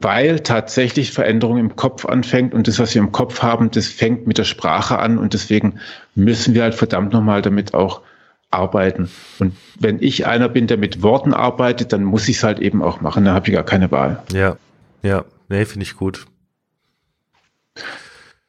[0.00, 4.26] weil tatsächlich Veränderung im Kopf anfängt und das, was wir im Kopf haben, das fängt
[4.26, 5.78] mit der Sprache an und deswegen
[6.16, 8.02] müssen wir halt verdammt nochmal damit auch
[8.50, 9.08] arbeiten.
[9.38, 12.82] Und wenn ich einer bin, der mit Worten arbeitet, dann muss ich es halt eben
[12.82, 13.24] auch machen.
[13.24, 14.22] Da habe ich gar keine Wahl.
[14.32, 14.56] Ja,
[15.02, 16.26] ja, nee, finde ich gut.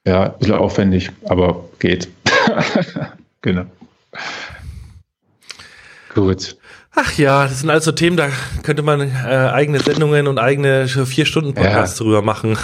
[0.06, 2.10] Ja, ein bisschen aufwendig, aber geht.
[3.42, 3.66] genau.
[6.14, 6.58] Gut.
[6.94, 8.28] Ach ja, das sind also Themen, da
[8.64, 12.04] könnte man äh, eigene Sendungen und eigene vier Stunden Podcasts ja.
[12.04, 12.58] drüber machen.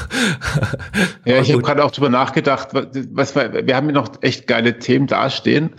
[1.26, 4.80] ja, ich habe gerade auch drüber nachgedacht, was, was wir haben ja noch echt geile
[4.80, 5.76] Themen dastehen.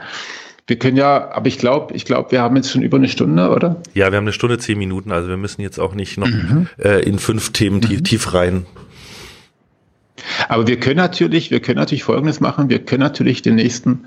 [0.68, 3.48] Wir können ja, aber ich glaube, ich glaube, wir haben jetzt schon über eine Stunde,
[3.48, 3.82] oder?
[3.94, 6.68] Ja, wir haben eine Stunde, zehn Minuten, also wir müssen jetzt auch nicht noch mhm.
[6.76, 8.04] äh, in fünf Themen tief, mhm.
[8.04, 8.66] tief rein.
[10.48, 12.68] Aber wir können natürlich, wir können natürlich Folgendes machen.
[12.68, 14.04] Wir können natürlich den nächsten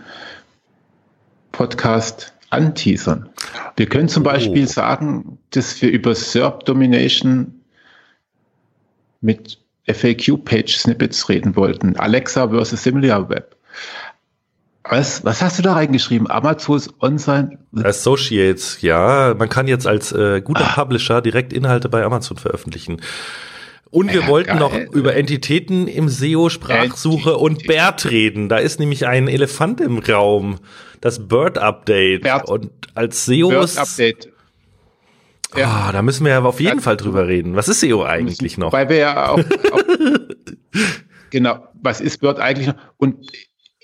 [1.51, 3.29] Podcast anteasern.
[3.75, 4.25] Wir können zum oh.
[4.25, 7.55] Beispiel sagen, dass wir über SERP Domination
[9.21, 9.57] mit
[9.87, 11.95] FAQ-Page-Snippets reden wollten.
[11.95, 13.55] Alexa versus SimilarWeb.
[14.83, 16.29] Was, was hast du da reingeschrieben?
[16.29, 17.59] Amazon's On-Sign?
[17.83, 19.35] Associates, ja.
[19.37, 20.73] Man kann jetzt als äh, guter ah.
[20.73, 23.01] Publisher direkt Inhalte bei Amazon veröffentlichen.
[23.91, 24.59] Und wir ja, wollten geil.
[24.59, 28.47] noch über Entitäten im SEO, Sprachsuche und BERT reden.
[28.47, 30.59] Da ist nämlich ein Elefant im Raum.
[31.01, 32.23] Das Bird Update.
[32.23, 32.49] Bert.
[32.49, 33.75] Und als SEOs.
[33.75, 34.29] Bird Update.
[35.55, 35.87] Ja.
[35.89, 36.81] Oh, da müssen wir ja auf jeden ja.
[36.81, 37.55] Fall drüber reden.
[37.55, 38.71] Was ist SEO eigentlich noch?
[38.71, 39.39] Weil wir ja auch,
[39.71, 39.83] auch
[41.29, 42.75] genau, was ist Bird eigentlich noch?
[42.97, 43.27] Und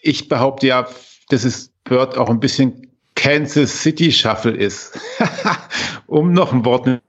[0.08, 0.88] ich behaupte ja,
[1.30, 4.98] dass es Bird auch ein bisschen Kansas City Shuffle ist,
[6.08, 7.02] um noch ein Wort mit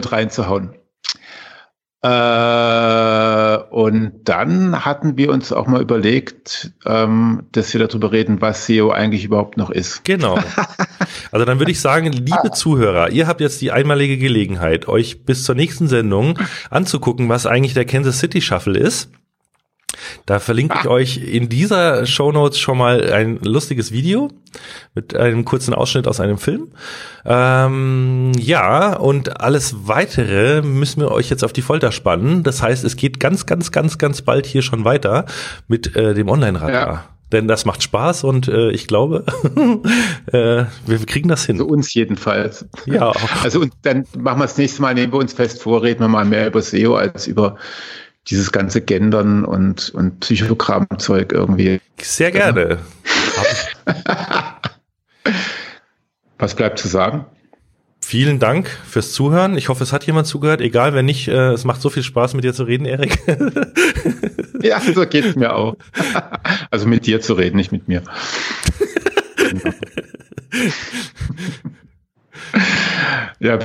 [0.00, 0.70] reinzuhauen.
[2.02, 8.66] Äh, und dann hatten wir uns auch mal überlegt, ähm, dass wir darüber reden, was
[8.66, 10.04] SEO eigentlich überhaupt noch ist.
[10.04, 10.38] Genau.
[11.32, 15.44] Also dann würde ich sagen, liebe Zuhörer, ihr habt jetzt die einmalige Gelegenheit, euch bis
[15.44, 16.38] zur nächsten Sendung
[16.70, 19.10] anzugucken, was eigentlich der Kansas City Shuffle ist.
[20.26, 20.92] Da verlinke ich ah.
[20.92, 24.30] euch in dieser Show Notes schon mal ein lustiges Video
[24.94, 26.68] mit einem kurzen Ausschnitt aus einem Film.
[27.24, 32.42] Ähm, ja, und alles weitere müssen wir euch jetzt auf die Folter spannen.
[32.42, 35.26] Das heißt, es geht ganz, ganz, ganz, ganz bald hier schon weiter
[35.68, 36.72] mit äh, dem Online-Radar.
[36.72, 37.04] Ja.
[37.32, 39.24] denn das macht Spaß und äh, ich glaube,
[40.32, 41.56] äh, wir kriegen das hin.
[41.56, 42.66] Für uns jedenfalls.
[42.86, 43.12] Ja.
[43.42, 46.08] Also und dann machen wir das nächste Mal, nehmen wir uns fest vor, reden wir
[46.08, 47.56] mal mehr über SEO als über
[48.28, 51.80] dieses ganze Gendern und, und Psychogrammzeug irgendwie.
[52.00, 52.78] Sehr gerne.
[56.38, 57.26] Was bleibt zu sagen?
[58.00, 59.56] Vielen Dank fürs Zuhören.
[59.56, 60.60] Ich hoffe, es hat jemand zugehört.
[60.60, 63.18] Egal, wenn nicht, äh, es macht so viel Spaß, mit dir zu reden, Erik.
[64.62, 65.76] ja, so geht es mir auch.
[66.70, 68.02] Also mit dir zu reden, nicht mit mir.
[73.40, 73.58] ja.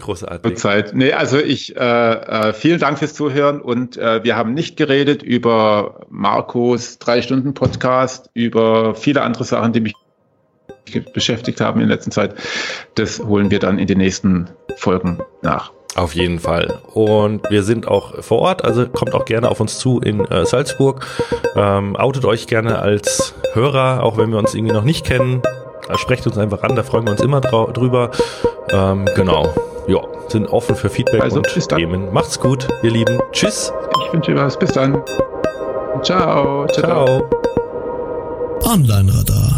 [0.00, 0.56] Großartig.
[0.58, 0.94] Zeit.
[0.94, 5.22] Nee, also ich, äh, äh, vielen Dank fürs Zuhören und äh, wir haben nicht geredet
[5.22, 9.94] über Marcos Drei-Stunden-Podcast, über viele andere Sachen, die mich
[11.12, 12.34] beschäftigt haben in letzter Zeit.
[12.94, 15.72] Das holen wir dann in den nächsten Folgen nach.
[15.96, 16.78] Auf jeden Fall.
[16.94, 20.46] Und wir sind auch vor Ort, also kommt auch gerne auf uns zu in äh,
[20.46, 21.04] Salzburg.
[21.56, 25.42] Ähm, outet euch gerne als Hörer, auch wenn wir uns irgendwie noch nicht kennen.
[25.96, 28.10] Sprecht uns einfach an, da freuen wir uns immer drüber.
[28.70, 29.52] Ähm, genau.
[29.88, 32.12] Ja, sind offen für Feedback also, und Themen.
[32.12, 33.18] Macht's gut, ihr Lieben.
[33.32, 33.72] Tschüss.
[34.04, 34.58] Ich wünsche dir was.
[34.58, 35.02] Bis dann.
[36.02, 36.66] Ciao.
[36.66, 36.66] Ciao.
[36.68, 37.30] ciao.
[38.64, 39.57] Online Radar